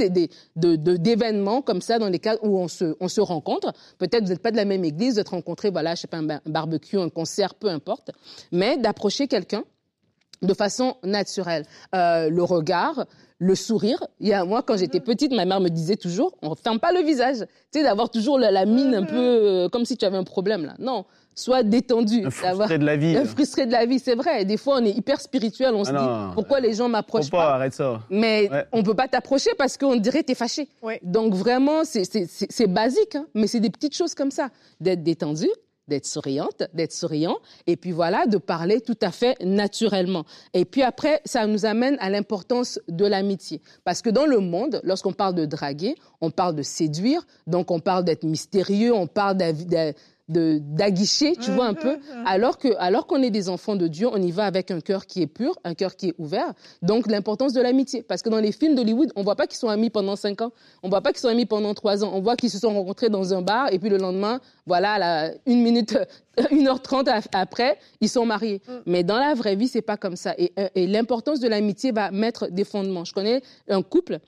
d'événements 0.56 1.62
comme 1.62 1.82
ça 1.82 2.00
dans 2.00 2.10
les 2.10 2.20
cas 2.20 2.38
où 2.42 2.58
on 2.58 2.68
se, 2.68 2.96
on 3.00 3.08
se 3.08 3.22
rencontre. 3.22 3.74
Peut-être 3.98 4.24
vous 4.24 4.30
n'êtes 4.30 4.42
pas 4.42 4.52
de 4.52 4.58
la 4.58 4.66
même 4.66 4.86
église, 4.86 5.16
vous 5.16 5.20
êtes 5.20 5.30
rencontrés, 5.30 5.70
voilà, 5.70 5.96
je 5.96 6.02
sais 6.02 6.08
pas, 6.08 6.18
un 6.18 6.40
barbecue, 6.46 6.98
un 6.98 7.10
concert, 7.10 7.56
peu 7.56 7.68
importe. 7.68 8.12
Mais 8.52 8.78
d'approcher 8.78 9.28
quelqu'un 9.28 9.64
de 10.44 10.54
façon 10.54 10.96
naturelle. 11.04 11.66
Euh, 11.96 12.30
le 12.30 12.44
regard, 12.44 13.06
le 13.40 13.56
sourire. 13.56 14.02
Il 14.20 14.28
y 14.28 14.34
a, 14.34 14.46
moi, 14.46 14.62
quand 14.62 14.78
j'étais 14.78 15.00
petite, 15.00 15.34
ma 15.34 15.46
mère 15.46 15.60
me 15.60 15.70
disait 15.70 15.96
toujours, 15.98 16.34
on 16.42 16.54
ferme 16.56 16.80
pas 16.80 16.92
le 16.92 17.02
visage. 17.02 17.38
Tu 17.72 17.80
sais, 17.80 17.84
d'avoir 17.84 18.10
toujours 18.10 18.38
la, 18.40 18.52
la 18.52 18.66
mine 18.66 18.94
un 18.96 19.04
peu 19.04 19.16
euh, 19.18 19.70
comme 19.70 19.86
si 19.86 19.98
tu 19.98 20.06
avais 20.06 20.18
un 20.18 20.24
problème 20.24 20.66
là. 20.66 20.76
Non, 20.80 21.06
soit 21.36 21.64
détendu. 21.64 22.26
Un 22.26 22.30
frustré 22.30 22.78
de 22.78 22.86
la 22.86 22.96
vie. 22.96 23.18
Un 23.18 23.26
frustré 23.26 23.66
de 23.66 23.72
la 23.72 23.86
vie, 23.86 24.00
c'est 24.00 24.16
vrai. 24.16 24.46
Des 24.46 24.56
fois, 24.58 24.78
on 24.80 24.86
est 24.86 24.92
hyper 24.92 25.20
spirituel, 25.20 25.74
on 25.74 25.84
se 25.84 25.90
Ah 25.94 26.00
dit 26.00 26.06
non. 26.06 26.32
pourquoi 26.36 26.60
les 26.60 26.74
gens 26.74 26.88
m'approchent 26.90 27.32
pas, 27.32 27.38
pas? 27.48 27.54
arrête 27.56 27.74
ça. 27.74 28.02
Mais 28.10 28.50
Ouais. 28.52 28.66
on 28.72 28.84
peut 28.84 28.94
pas 28.96 29.08
t'approcher 29.08 29.50
parce 29.58 29.78
qu'on 29.78 29.96
dirait 29.96 30.24
t'es 30.24 30.36
fâché. 30.36 30.70
Ouais. 30.82 31.00
Donc 31.04 31.34
vraiment, 31.34 31.84
c'est- 31.86 32.06
c'est 32.10 32.28
c'est- 32.30 32.52
c'est 32.52 32.68
basique, 32.68 33.16
hein, 33.16 33.26
mais 33.34 33.48
c'est 33.48 33.60
des 33.60 33.72
petites 33.72 33.96
choses 33.96 34.14
comme 34.14 34.32
ça. 34.32 34.50
D'être 34.80 35.04
détendu, 35.04 35.48
d'être 35.88 36.06
souriante, 36.06 36.64
d'être 36.74 36.94
souriant, 36.94 37.38
et 37.68 37.76
puis 37.76 37.92
voilà, 37.92 38.26
de 38.26 38.38
parler 38.38 38.82
tout 38.82 38.98
à 39.02 39.12
fait 39.12 39.36
naturellement. 39.44 40.26
Et 40.54 40.66
puis 40.66 40.82
après, 40.82 41.22
ça 41.26 41.46
nous 41.48 41.66
amène 41.66 41.98
à 42.00 42.10
l'importance 42.10 42.80
de 42.88 43.06
l'amitié. 43.06 43.62
Parce 43.84 44.02
que 44.02 44.10
dans 44.10 44.26
le 44.26 44.40
monde, 44.40 44.82
lorsqu'on 44.84 45.14
parle 45.14 45.36
de 45.36 45.46
draguer, 45.46 45.96
on 46.22 46.32
parle 46.32 46.56
de 46.56 46.64
séduire, 46.64 47.26
donc 47.48 47.72
on 47.72 47.80
parle 47.80 48.06
d'être 48.06 48.24
mystérieux, 48.24 48.94
on 48.94 49.08
parle 49.08 49.38
d'aguicher, 50.34 51.36
tu 51.36 51.52
vois 51.52 51.66
un 51.66 51.74
peu. 51.74 51.98
Alors 52.26 52.58
que 52.58 52.70
alors 52.78 53.08
qu'on 53.08 53.22
est 53.22 53.30
des 53.30 53.50
enfants 53.50 53.76
de 53.76 53.88
Dieu, 53.88 54.08
on 54.12 54.22
y 54.22 54.32
va 54.32 54.46
avec 54.46 54.72
un 54.72 54.82
cœur 54.82 55.06
qui 55.06 55.22
est 55.22 55.28
pur, 55.28 55.58
un 55.64 55.74
cœur 55.74 55.96
qui 55.96 56.10
est 56.10 56.14
ouvert. 56.18 56.54
Donc 56.82 57.10
l'importance 57.10 57.54
de 57.54 57.62
l'amitié, 57.62 58.04
parce 58.04 58.22
que 58.22 58.30
dans 58.30 58.40
les 58.40 58.52
films 58.52 58.76
d'Hollywood, 58.76 59.12
on 59.16 59.24
voit 59.24 59.36
pas 59.36 59.48
qu'ils 59.48 59.58
sont 59.60 59.70
amis 59.70 59.90
pendant 59.90 60.16
cinq 60.16 60.42
ans, 60.42 60.52
on 60.82 60.90
voit 60.90 61.02
pas 61.02 61.12
qu'ils 61.12 61.22
sont 61.22 61.28
amis 61.30 61.46
pendant 61.46 61.74
trois 61.74 62.04
ans, 62.04 62.12
on 62.14 62.22
voit 62.22 62.36
qu'ils 62.36 62.50
se 62.50 62.60
sont 62.60 62.74
rencontrés 62.74 63.10
dans 63.10 63.34
un 63.34 63.42
bar 63.42 63.72
et 63.72 63.80
puis 63.80 63.90
le 63.90 63.98
lendemain, 63.98 64.40
voilà, 64.66 64.98
la 64.98 65.32
une 65.46 65.62
minute, 65.62 65.98
une 66.52 66.68
heure 66.68 66.82
trente 66.82 67.08
a- 67.08 67.22
après, 67.34 67.78
ils 68.02 68.10
sont 68.10 68.26
mariés. 68.26 68.62
Mais 68.86 69.04
dans 69.04 69.18
la 69.20 69.34
vraie 69.34 69.56
vie, 69.56 69.68
c'est 69.68 69.82
pas 69.82 69.98
comme 69.98 70.16
ça. 70.16 70.34
Et, 70.38 70.52
et 70.76 70.88
l'importance 70.88 71.40
de 71.40 71.48
l'amitié 71.48 71.92
va 71.92 72.12
mettre 72.12 72.48
des 72.50 72.64
fondements. 72.64 73.06
Je 73.06 73.14
connais 73.14 73.42
un 73.70 73.82
couple. 73.82 74.20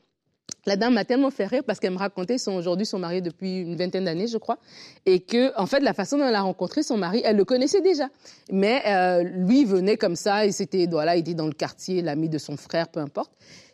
La 0.65 0.75
dame 0.75 0.95
m'a 0.95 1.05
tellement 1.05 1.31
fait 1.31 1.45
rire 1.45 1.63
parce 1.65 1.79
qu'elle 1.79 1.93
me 1.93 1.97
racontait, 1.97 2.37
sont 2.37 2.53
aujourd'hui 2.53 2.85
sont 2.85 2.99
mariés 2.99 3.21
depuis 3.21 3.59
une 3.61 3.75
vingtaine 3.75 4.05
d'années, 4.05 4.27
je 4.27 4.37
crois, 4.37 4.57
et 5.05 5.19
que 5.19 5.57
en 5.59 5.65
fait 5.65 5.79
la 5.79 5.93
façon 5.93 6.17
dont 6.17 6.25
elle 6.25 6.35
a 6.35 6.41
rencontré 6.41 6.81
son 6.81 6.97
mari, 6.97 7.21
elle 7.23 7.37
le 7.37 7.45
connaissait 7.45 7.81
déjà, 7.81 8.09
mais 8.51 8.81
euh, 8.87 9.23
lui 9.23 9.65
venait 9.65 9.97
comme 9.97 10.15
ça, 10.15 10.45
et 10.45 10.51
c'était 10.51 10.87
voilà, 10.89 11.15
il 11.15 11.19
était 11.19 11.33
dans 11.33 11.47
le 11.47 11.53
quartier, 11.53 12.01
l'ami 12.01 12.29
de 12.29 12.37
son 12.37 12.57
frère, 12.57 12.87
peu 12.87 12.99
importe. 12.99 13.31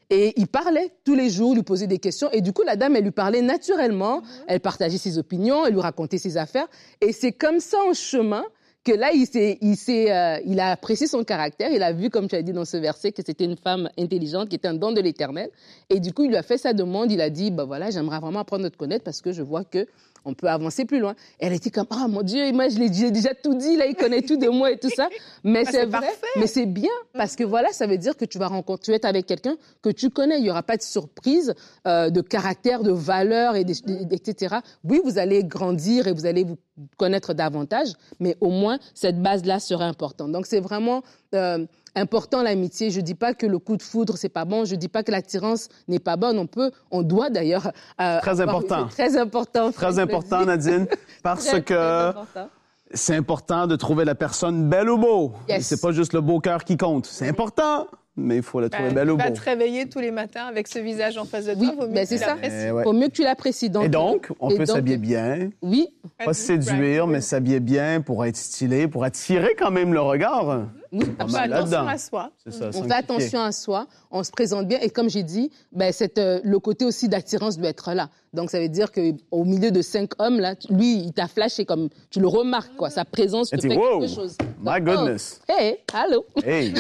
Et 0.10 0.34
il 0.36 0.47
parlait 0.47 0.91
tous 1.06 1.15
les 1.15 1.30
jours, 1.30 1.56
lui 1.56 1.63
posait 1.63 1.88
des 1.88 1.97
questions. 1.97 2.30
Et 2.32 2.41
du 2.41 2.51
coup, 2.51 2.63
la 2.63 2.75
dame, 2.75 2.97
elle 2.97 3.06
lui 3.06 3.12
parlait 3.12 3.41
naturellement. 3.41 4.21
Elle 4.45 4.60
partageait 4.60 4.97
ses 4.97 5.17
opinions, 5.17 5.65
elle 5.65 5.71
lui 5.73 5.80
racontait 5.80 6.17
ses 6.17 6.36
affaires. 6.36 6.67
Et 6.99 7.13
c'est 7.13 7.32
comme 7.32 7.62
ça, 7.62 7.77
en 7.89 7.93
chemin, 7.93 8.43
que 8.84 8.91
là, 8.91 9.12
il, 9.13 9.28
il, 9.62 9.78
euh, 10.12 10.39
il 10.46 10.60
a 10.60 10.72
apprécié 10.72 11.08
son 11.08 11.24
caractère. 11.24 11.72
Il 11.72 11.84
a 11.84 11.94
vu, 11.94 12.10
comme 12.10 12.28
tu 12.28 12.36
as 12.36 12.41
dit 12.41 12.54
dans 12.54 12.65
ce 12.65 12.78
verset, 12.78 13.12
que 13.12 13.22
c'était 13.26 13.46
une 13.46 13.58
femme 13.58 13.89
intelligente, 13.98 14.50
qui 14.50 14.56
était 14.56 14.67
un 14.67 14.74
don 14.74 14.91
de 14.91 15.02
l'éternel. 15.02 15.50
Et 15.89 16.00
du 16.00 16.13
coup, 16.13 16.24
il 16.24 16.30
lui 16.30 16.38
a 16.38 16.44
fait 16.44 16.58
sa 16.58 16.74
demande. 16.74 17.12
Il 17.12 17.22
a 17.22 17.30
dit, 17.30 17.52
bah 17.52 17.65
voilà, 17.65 17.91
j'aimerais 17.91 18.20
vraiment 18.20 18.39
apprendre 18.39 18.65
à 18.65 18.70
te 18.70 18.78
connaître 18.78 19.04
parce 19.04 19.22
que 19.22 19.32
je 19.32 19.44
vois 19.44 19.63
que 19.63 19.86
on 20.25 20.34
peut 20.34 20.47
avancer 20.47 20.86
plus 20.86 20.99
loin. 20.99 21.15
Elle 21.39 21.53
était 21.53 21.69
comme, 21.69 21.88
ah 21.89 22.07
mon 22.07 22.21
Dieu, 22.21 22.51
moi, 22.51 22.69
je 22.69 22.77
l'ai 22.79 22.91
j'ai 22.93 23.12
déjà 23.12 23.34
tout 23.34 23.55
dit, 23.55 23.75
là, 23.75 23.86
il 23.88 23.95
connaît 23.95 24.21
tout 24.21 24.38
de 24.38 24.47
moi 24.49 24.71
et 24.71 24.77
tout 24.77 24.89
ça. 24.95 25.10
Mais 25.43 25.63
Ah, 25.65 25.69
c'est 25.71 25.86
vrai, 25.86 25.89
parfait. 26.01 26.15
mais 26.38 26.47
c'est 26.47 26.65
bien 26.65 26.91
parce 27.13 27.36
que 27.36 27.43
voilà, 27.43 27.69
ça 27.71 27.88
veut 27.88 27.97
dire 27.97 28.15
que 28.15 28.25
tu 28.25 28.38
vas 28.38 28.47
rencontrer, 28.47 28.84
tu 28.86 28.91
être 28.93 29.05
avec 29.05 29.25
quelqu'un 29.25 29.55
que 29.81 29.89
tu 29.89 30.10
connais. 30.10 30.39
Il 30.39 30.45
y 30.45 30.49
aura 30.49 30.63
pas 30.63 30.77
de 30.77 30.81
surprise 30.81 31.53
euh, 31.88 32.10
de 32.10 32.21
caractère, 32.21 32.84
de 32.84 32.91
valeur 32.91 33.55
et 33.55 33.63
des- 33.63 33.81
etc. 34.12 34.57
Oui, 34.84 35.01
vous 35.03 35.17
allez 35.17 35.43
grandir 35.43 36.07
et 36.07 36.13
vous 36.13 36.25
allez 36.25 36.43
vous 36.43 36.57
connaître 36.97 37.34
davantage, 37.34 37.89
mais 38.19 38.36
au 38.41 38.49
moins 38.49 38.79
cette 38.95 39.21
base-là 39.21 39.60
sera 39.60 39.86
importante. 39.86 40.31
Donc 40.31 40.45
c'est 40.47 40.60
vraiment 40.62 41.03
euh, 41.36 41.65
important 41.95 42.41
l'amitié. 42.43 42.91
Je 42.91 43.01
dis 43.01 43.15
pas 43.15 43.34
que 43.34 43.45
le 43.45 43.60
coup 43.60 43.77
de 43.77 43.84
foudre 43.84 44.17
c'est 44.17 44.30
pas 44.30 44.45
bon. 44.45 44.65
Je 44.65 44.75
dis 44.75 44.88
pas 44.88 45.04
que 45.04 45.12
l'attirance 45.12 45.69
n'est 45.88 45.99
pas 45.99 46.15
bonne. 46.17 46.38
On 46.39 46.47
peut, 46.47 46.71
on 46.91 47.01
doit 47.04 47.30
d'ailleurs. 47.30 47.71
euh, 47.99 48.19
Très 48.21 48.41
avoir- 48.41 48.58
important. 48.58 48.88
Très 48.91 49.17
important. 49.17 49.71
Très 49.71 49.99
important. 49.99 50.45
Nadine, 50.45 50.88
parce 51.23 51.45
Très, 51.45 51.62
très 51.62 51.63
que 51.63 52.10
important. 52.10 52.49
c'est 52.93 53.15
important 53.15 53.67
de 53.67 53.75
trouver 53.75 54.06
la 54.06 54.15
personne 54.15 54.69
belle 54.69 54.89
ou 54.89 54.97
beau. 54.97 55.34
Yes. 55.49 55.65
C'est 55.67 55.82
pas 55.82 55.91
juste 55.91 56.13
le 56.13 56.21
beau 56.21 56.39
cœur 56.39 56.63
qui 56.63 56.77
compte. 56.77 57.06
C'est 57.06 57.27
important, 57.27 57.88
mais 58.17 58.38
il 58.38 58.41
faut 58.43 58.60
la 58.60 58.69
trouver 58.69 58.89
Ben, 58.89 58.95
belle 58.95 59.12
ou 59.12 59.17
beau. 59.17 59.30
te 59.30 59.39
réveiller 59.41 59.88
tous 59.88 59.99
les 59.99 60.12
matins 60.12 60.45
avec 60.45 60.67
ce 60.67 60.80
visage 60.80 61.17
en 61.17 61.25
face 61.25 61.45
de 61.45 61.54
toi. 61.54 61.62
Oui, 61.62 61.71
vaut 61.77 61.88
mieux 61.88 61.93
ben 61.93 62.04
que 62.04 62.10
c'est 62.10 62.17
tu 62.19 62.25
l'apprécies. 62.25 62.65
Eh 62.67 62.71
ouais. 62.71 62.84
Faut 62.84 62.93
mieux 62.93 63.08
que 63.08 63.13
tu 63.13 63.23
l'apprécies. 63.23 63.69
Donc, 63.69 63.84
Et 63.86 63.89
donc, 63.89 64.30
on 64.39 64.49
et 64.49 64.58
peut 64.58 64.65
s'habiller 64.65 64.97
bien, 64.97 65.49
Oui, 65.62 65.88
pas 66.23 66.34
séduire, 66.34 67.08
mais 67.08 67.21
s'habiller 67.21 67.60
bien 67.62 68.01
pour 68.01 68.25
être 68.25 68.36
stylé, 68.38 68.88
pour 68.88 69.04
attirer 69.06 69.56
quand 69.58 69.71
même 69.71 69.93
le 69.93 70.01
regard. 70.01 70.65
Oui, 70.91 71.06
On 71.19 71.27
fait 71.27 71.38
attention 71.38 71.88
à 71.88 71.97
soi. 71.97 72.32
Ça, 72.38 72.49
On 72.49 72.51
sans 72.51 72.71
fait 72.71 72.80
cliquer. 72.82 72.93
attention 72.95 73.41
à 73.41 73.51
soi, 73.51 73.88
on 74.12 74.23
se 74.23 74.32
présente 74.32 74.67
bien 74.67 74.80
et 74.82 74.89
comme 74.89 75.10
j'ai 75.10 75.23
dit, 75.23 75.49
ben 75.71 75.91
cette, 75.93 76.17
euh, 76.17 76.39
le 76.43 76.60
côté 76.60 76.86
aussi 76.86 77.08
d'attirance 77.08 77.58
doit 77.58 77.69
être 77.69 77.93
là. 77.93 78.10
Donc 78.34 78.49
ça 78.49 78.60
veut 78.60 78.69
dire 78.69 78.91
que 78.91 79.13
au 79.32 79.43
milieu 79.45 79.71
de 79.71 79.82
cinq 79.82 80.12
hommes 80.19 80.39
là, 80.39 80.56
lui 80.69 80.95
il 80.97 81.13
t'a 81.13 81.27
flashé 81.27 81.65
comme 81.65 81.89
tu 82.10 82.19
le 82.19 82.27
remarques 82.27 82.75
quoi, 82.77 82.89
sa 82.89 83.06
présence 83.06 83.49
te 83.49 83.60
fait 83.62 83.75
wow, 83.75 83.99
quelque 84.01 84.13
chose. 84.13 84.38
my 84.62 84.80
Donc, 84.82 84.84
goodness. 84.97 85.41
oh, 85.49 85.54
hey, 85.58 85.77
allô? 85.93 86.25
Hey, 86.43 86.73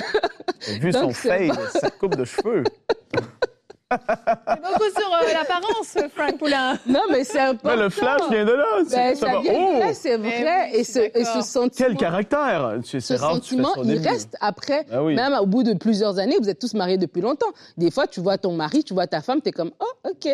t'as 0.59 0.73
vu 0.79 0.91
Donc, 0.91 1.03
son 1.03 1.13
fade, 1.13 1.57
sa 1.79 1.89
coupe 1.89 2.15
de 2.15 2.25
cheveux. 2.25 2.63
Beaucoup 3.91 4.89
sur 4.97 5.13
euh, 5.13 5.33
l'apparence, 5.33 5.97
Frank 6.15 6.37
Poulin. 6.37 6.77
Non 6.87 7.01
mais 7.09 7.23
c'est 7.23 7.39
important. 7.39 7.75
Mais 7.77 7.83
le 7.83 7.89
flash 7.89 8.21
vient 8.29 8.45
de 8.45 8.51
là. 8.51 8.65
c'est- 8.87 8.95
Ben, 8.95 9.15
ça 9.15 9.39
vient 9.39 9.53
de 9.53 9.57
oh, 9.57 9.79
là, 9.79 9.93
c'est 9.93 10.17
Mais 10.17 10.41
vrai. 10.43 10.69
oui, 10.73 10.79
et, 10.79 10.83
ce, 10.83 10.99
et 10.99 11.23
sentiment, 11.43 11.67
quel 11.75 11.97
caractère. 11.97 12.75
C'est 12.83 12.99
ce 12.99 13.13
rare 13.13 13.33
que 13.35 13.39
tu 13.39 13.55
fais 13.57 13.63
sentiment, 13.63 13.83
il 13.83 13.87
début. 13.95 14.07
reste 14.07 14.35
après, 14.39 14.85
Ah 14.91 15.03
oui. 15.03 15.15
même 15.15 15.33
au 15.33 15.45
bout 15.45 15.63
de 15.63 15.73
plusieurs 15.73 16.19
années, 16.19 16.37
vous 16.41 16.49
êtes 16.49 16.59
tous 16.59 16.73
mariés 16.73 16.97
depuis 16.97 17.21
longtemps. 17.21 17.51
Des 17.77 17.91
fois, 17.91 18.07
tu 18.07 18.21
vois 18.21 18.37
ton 18.37 18.53
mari, 18.53 18.83
tu 18.83 18.93
vois 18.93 19.07
ta 19.07 19.21
femme, 19.21 19.41
tu 19.41 19.49
es 19.49 19.51
comme, 19.51 19.71
oh, 19.79 20.09
ok, 20.09 20.29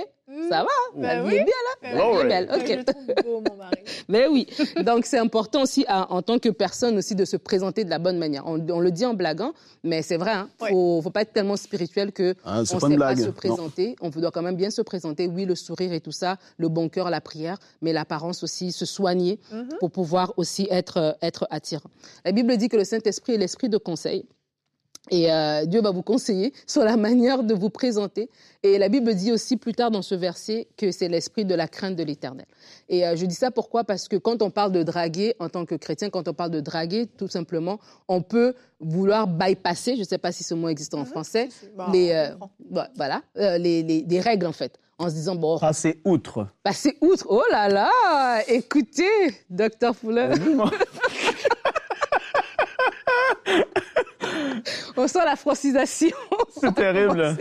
ça 0.50 0.63
va, 0.63 0.68
Ben 0.96 1.02
la 1.08 1.24
vie 1.24 1.28
oui. 1.30 1.36
est 1.36 1.44
bien 1.46 1.46
là, 1.46 1.94
la 1.94 2.12
vie 2.12 2.20
est 2.20 2.28
belle, 2.28 2.50
ok. 2.54 2.68
Je 2.68 2.74
le 2.74 2.84
trouve 2.84 3.06
beau, 3.24 3.42
mon 3.50 3.56
mari. 3.56 3.78
Mais 4.10 4.28
oui, 4.28 4.48
donc 4.86 5.06
c'est 5.06 5.18
important 5.20 5.62
aussi 5.63 5.86
à- 5.88 6.12
en 6.12 6.22
tant 6.22 6.38
que 6.40 6.50
personne 6.50 6.98
aussi 6.98 7.16
de 7.16 7.24
se 7.26 7.38
présenter 7.38 7.84
de 7.86 7.90
la 7.90 8.00
bonne 8.00 8.18
manière. 8.18 8.46
On, 8.46 8.60
on 8.70 8.80
le 8.80 8.92
dit 8.92 9.06
en 9.06 9.13
blaguant, 9.13 9.54
mais 9.84 10.02
c'est 10.02 10.18
vrai, 10.18 10.32
hein, 10.32 10.50
faut, 10.60 11.02
faut 11.02 11.10
pas 11.10 11.22
être 11.22 11.34
tellement 11.34 11.56
spirituel 11.58 12.12
que 12.12 12.36
Ah, 12.46 12.58
on 12.60 12.60
pas 12.60 12.66
sait 12.66 12.78
pas 12.80 12.88
blague, 12.90 13.20
se 13.20 13.26
non. 13.26 13.32
présenter. 13.32 13.96
On 14.02 14.10
doit 14.10 14.32
quand 14.32 14.42
même 14.42 14.56
bien 14.56 14.70
se 14.70 14.82
présenter. 14.82 15.28
Oui, 15.28 15.46
le 15.46 15.56
sourire 15.56 15.94
et 15.94 16.02
tout 16.02 16.12
ça, 16.12 16.38
le 16.58 16.68
bon 16.70 16.90
cœur, 16.90 17.10
la 17.10 17.22
prière, 17.22 17.58
mais 17.82 17.94
l'apparence 17.94 18.44
aussi, 18.44 18.72
se 18.72 18.86
soigner 18.86 19.40
Mhm. 19.52 19.70
pour 19.80 19.92
pouvoir 19.92 20.34
aussi 20.38 20.68
être 20.72 20.98
euh, 20.98 21.12
être 21.22 21.48
attirant. 21.50 21.90
La 22.26 22.32
Bible 22.32 22.56
dit 22.58 22.70
que 22.70 22.78
le 22.78 22.84
Saint 22.84 23.00
Esprit 23.06 23.34
est 23.34 23.38
l'esprit 23.38 23.70
de 23.70 23.78
conseil. 23.78 24.26
Et 25.10 25.32
euh, 25.32 25.65
Dieu 25.65 25.82
va 25.82 25.91
vous 25.91 26.02
conseiller 26.04 26.54
sur 26.65 26.84
la 26.84 26.98
manière 27.08 27.43
de 27.43 27.54
vous 27.54 27.70
présenter. 27.70 28.30
Et 28.63 28.78
la 28.78 28.89
Bible 28.89 29.13
dit 29.15 29.32
aussi 29.32 29.58
plus 29.58 29.74
tard 29.74 29.91
dans 29.91 30.02
ce 30.02 30.15
verset 30.15 30.67
que 30.78 30.91
c'est 30.91 31.08
l'esprit 31.08 31.46
de 31.46 31.56
la 31.56 31.67
crainte 31.67 31.96
de 31.96 32.04
l'éternel. 32.04 32.46
Et 32.89 33.06
euh, 33.06 33.15
je 33.15 33.26
dis 33.26 33.36
ça 33.36 33.52
pourquoi? 33.52 33.84
Parce 33.84 34.08
que 34.08 34.15
quand 34.17 34.41
on 34.41 34.50
parle 34.50 34.72
de 34.72 34.84
draguer, 34.84 35.36
en 35.39 35.50
tant 35.50 35.65
que 35.65 35.76
chrétien, 35.76 36.10
quand 36.10 36.28
on 36.28 36.34
parle 36.34 36.52
de 36.52 36.60
draguer, 36.60 37.06
tout 37.17 37.28
simplement, 37.28 37.80
on 38.08 38.22
peut 38.22 38.54
vouloir 38.80 39.28
bypasser, 39.28 39.96
je 39.96 40.02
ne 40.02 40.06
sais 40.06 40.17
pas 40.17 40.32
si 40.32 40.43
ce 40.43 40.54
mot 40.54 40.70
existe 40.70 40.93
en 40.93 41.06
français, 41.06 41.48
si. 41.50 41.67
Bon, 41.76 41.91
les, 41.91 42.12
on 42.39 42.43
euh, 42.43 42.48
bah, 42.70 42.89
voilà, 42.96 43.22
euh, 43.38 43.58
les, 43.58 43.82
les, 43.84 44.06
les 44.08 44.20
règles 44.20 44.46
en 44.46 44.52
fait, 44.52 44.78
en 45.00 45.10
se 45.10 45.15
disant, 45.15 45.36
bon, 45.36 45.58
Passer 45.58 46.00
outre. 46.06 46.48
passer 46.63 46.98
outre, 47.02 47.26
oh 47.30 47.41
là 47.52 47.70
là, 47.70 47.89
écoutez, 48.48 49.06
docteur 49.50 49.96
Fuller, 49.96 50.30
on 55.08 55.20
sent 55.20 55.26
la 55.26 55.38
francisation. 55.38 56.10
C'est 56.50 56.76
terrible. 56.76 57.38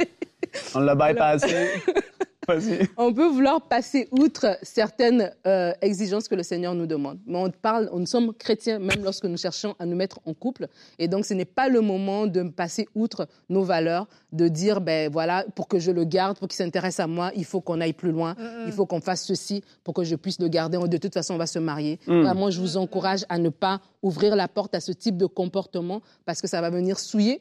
On 0.74 0.80
l'a 0.80 0.94
bypassé. 0.94 1.66
Vas-y. 2.48 2.88
On 2.96 3.12
peut 3.12 3.26
vouloir 3.26 3.60
passer 3.60 4.06
outre 4.12 4.56
certaines 4.62 5.32
euh, 5.48 5.72
exigences 5.82 6.28
que 6.28 6.36
le 6.36 6.44
Seigneur 6.44 6.76
nous 6.76 6.86
demande. 6.86 7.18
Mais 7.26 7.38
on 7.38 7.50
parle, 7.50 7.90
nous 7.92 8.06
sommes 8.06 8.32
chrétiens 8.32 8.78
même 8.78 9.02
lorsque 9.02 9.24
nous 9.24 9.36
cherchons 9.36 9.74
à 9.80 9.84
nous 9.84 9.96
mettre 9.96 10.20
en 10.26 10.32
couple. 10.32 10.68
Et 11.00 11.08
donc, 11.08 11.24
ce 11.24 11.34
n'est 11.34 11.44
pas 11.44 11.68
le 11.68 11.80
moment 11.80 12.28
de 12.28 12.44
passer 12.44 12.86
outre 12.94 13.26
nos 13.48 13.64
valeurs, 13.64 14.06
de 14.30 14.46
dire, 14.46 14.80
ben 14.80 15.10
voilà, 15.10 15.44
pour 15.56 15.66
que 15.66 15.80
je 15.80 15.90
le 15.90 16.04
garde, 16.04 16.38
pour 16.38 16.46
qu'il 16.46 16.56
s'intéresse 16.56 17.00
à 17.00 17.08
moi, 17.08 17.32
il 17.34 17.44
faut 17.44 17.60
qu'on 17.60 17.80
aille 17.80 17.94
plus 17.94 18.12
loin, 18.12 18.36
il 18.64 18.72
faut 18.72 18.86
qu'on 18.86 19.00
fasse 19.00 19.24
ceci 19.24 19.64
pour 19.82 19.92
que 19.92 20.04
je 20.04 20.14
puisse 20.14 20.38
le 20.38 20.46
garder. 20.46 20.78
De 20.78 20.98
toute 20.98 21.14
façon, 21.14 21.34
on 21.34 21.38
va 21.38 21.48
se 21.48 21.58
marier. 21.58 21.98
Vraiment, 22.06 22.48
je 22.48 22.60
vous 22.60 22.76
encourage 22.76 23.24
à 23.28 23.38
ne 23.38 23.48
pas 23.48 23.80
ouvrir 24.02 24.36
la 24.36 24.46
porte 24.46 24.72
à 24.76 24.80
ce 24.80 24.92
type 24.92 25.16
de 25.16 25.26
comportement 25.26 26.00
parce 26.24 26.40
que 26.40 26.46
ça 26.46 26.60
va 26.60 26.70
venir 26.70 27.00
souiller 27.00 27.40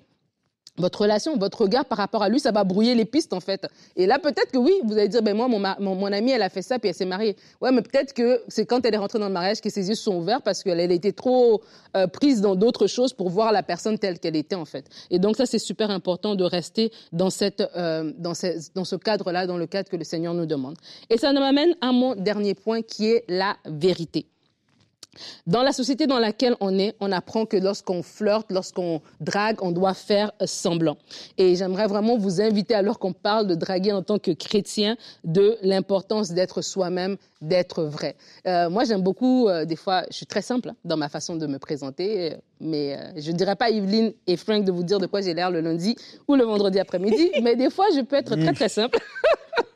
votre 0.78 1.02
relation, 1.02 1.38
votre 1.38 1.62
regard 1.62 1.86
par 1.86 1.98
rapport 1.98 2.24
à 2.24 2.30
lui, 2.30 2.40
ça 2.40 2.52
va 2.52 2.64
brouiller 2.64 2.96
les 2.96 3.06
pistes 3.06 3.34
en 3.34 3.40
fait. 3.40 3.68
Et 3.96 4.06
là, 4.06 4.20
peut-être 4.20 4.52
que 4.52 4.58
oui, 4.58 4.74
vous 4.84 4.94
allez 4.94 5.08
dire, 5.08 5.22
ben 5.22 5.36
moi, 5.36 5.48
mon, 5.48 6.12
amie, 6.12 6.32
elle 6.32 6.42
a 6.42 6.50
fait 6.50 6.62
ça 6.62 6.80
puis 6.80 6.90
elle 6.90 6.96
s'est 6.96 7.06
mariée. 7.06 7.36
Ouais, 7.62 7.72
mais 7.72 7.82
peut-être 7.82 8.14
que 8.14 8.42
c'est 8.48 8.66
quand 8.66 8.86
elle 8.86 8.94
est 8.94 8.98
rentrée 8.98 9.20
dans 9.20 9.28
le 9.28 9.34
mariage 9.34 9.62
que 9.62 9.70
ses 9.70 9.88
yeux 9.90 9.96
sont 9.96 10.18
ouverts 10.18 10.42
parce 10.42 10.64
qu'elle 10.64 10.80
elle 10.80 10.92
était 10.92 11.14
trop 11.14 11.62
euh, 11.96 12.08
prise 12.08 12.42
dans 12.42 12.56
d'autres 12.56 12.88
choses 12.88 13.14
pour 13.14 13.30
voir 13.30 13.52
la 13.52 13.64
personne 13.64 13.98
telle 13.98 14.20
qu'elle 14.20 14.36
était 14.36 14.56
en 14.56 14.66
fait. 14.66 14.86
Et 15.10 15.20
donc 15.20 15.38
ça, 15.38 15.46
c'est 15.46 15.60
super 15.60 15.90
important 15.90 16.36
de 16.36 16.44
rester 16.44 16.92
dans 17.12 17.30
cette, 17.30 17.64
euh, 17.76 18.12
dans 18.18 18.34
ce 18.34 18.96
cadre-là, 18.96 19.48
dans 19.48 19.58
le 19.58 19.68
cadre 19.68 19.90
que 19.90 19.98
le 19.98 20.04
Seigneur 20.04 20.34
nous 20.34 20.46
demande. 20.46 20.76
Et 21.10 21.18
ça 21.18 21.32
m'amène 21.32 21.76
à 21.82 21.92
mon 21.92 22.16
dernier 22.16 22.56
point 22.56 22.82
qui 22.82 23.08
est 23.12 23.24
la 23.28 23.58
vérité. 23.66 24.28
Dans 25.48 25.64
la 25.64 25.72
société 25.72 26.08
dans 26.08 26.20
laquelle 26.20 26.56
on 26.60 26.78
est, 26.78 26.96
on 27.00 27.12
apprend 27.12 27.46
que 27.46 27.58
lorsqu'on 27.58 28.04
flirte, 28.04 28.52
lorsqu'on 28.52 29.02
drague, 29.20 29.58
on 29.62 29.72
doit 29.72 29.94
faire 29.94 30.32
semblant. 30.46 30.98
Et 31.38 31.56
j'aimerais 31.56 31.88
vraiment 31.88 32.18
vous 32.18 32.42
inviter, 32.42 32.74
alors 32.74 33.00
qu'on 33.00 33.14
parle 33.14 33.48
de 33.48 33.56
draguer 33.56 33.92
en 33.92 34.02
tant 34.02 34.20
que 34.20 34.32
chrétien, 34.32 34.98
de 35.24 35.58
l'importance 35.62 36.32
d'être 36.32 36.62
soi-même, 36.62 37.18
d'être 37.42 37.84
vrai. 37.84 38.16
Euh, 38.48 38.70
moi, 38.70 38.84
j'aime 38.84 39.02
beaucoup, 39.02 39.48
euh, 39.48 39.66
des 39.66 39.76
fois, 39.76 40.04
je 40.10 40.16
suis 40.16 40.26
très 40.26 40.42
simple 40.42 40.70
hein, 40.70 40.76
dans 40.84 40.98
ma 40.98 41.10
façon 41.10 41.36
de 41.36 41.48
me 41.48 41.60
présenter, 41.60 42.36
mais 42.60 42.96
euh, 42.96 43.12
je 43.18 43.32
ne 43.32 43.38
dirais 43.38 43.56
pas 43.56 43.66
à 43.66 43.70
Yveline 43.70 44.14
et 44.28 44.38
Frank 44.38 44.64
de 44.64 44.72
vous 44.72 44.84
dire 44.84 45.00
de 45.00 45.06
quoi 45.06 45.22
j'ai 45.22 45.34
l'air 45.34 45.52
le 45.52 45.62
lundi 45.62 45.96
ou 46.28 46.36
le 46.36 46.44
vendredi 46.44 46.80
après-midi, 46.80 47.32
mais 47.44 47.56
des 47.56 47.70
fois, 47.70 47.86
je 47.96 48.02
peux 48.02 48.16
être 48.16 48.36
très, 48.36 48.54
très 48.54 48.70
simple. 48.70 49.00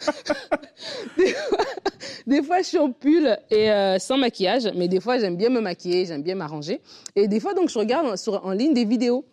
des, 2.26 2.42
fois, 2.42 2.58
je 2.58 2.66
suis 2.66 2.78
en 2.78 2.90
pull 2.92 3.36
et 3.50 3.70
euh, 3.70 3.98
sans 3.98 4.16
maquillage, 4.16 4.70
mais 4.74 4.88
des 4.88 5.00
fois, 5.00 5.18
j'aime 5.18 5.36
bien 5.36 5.50
me 5.50 5.60
maquiller, 5.60 6.06
j'aime 6.06 6.22
bien 6.22 6.34
m'arranger. 6.34 6.80
Et 7.16 7.28
des 7.28 7.40
fois, 7.40 7.54
donc, 7.54 7.68
je 7.68 7.78
regarde 7.78 8.16
sur, 8.16 8.44
en 8.44 8.52
ligne 8.52 8.74
des 8.74 8.84
vidéos 8.84 9.24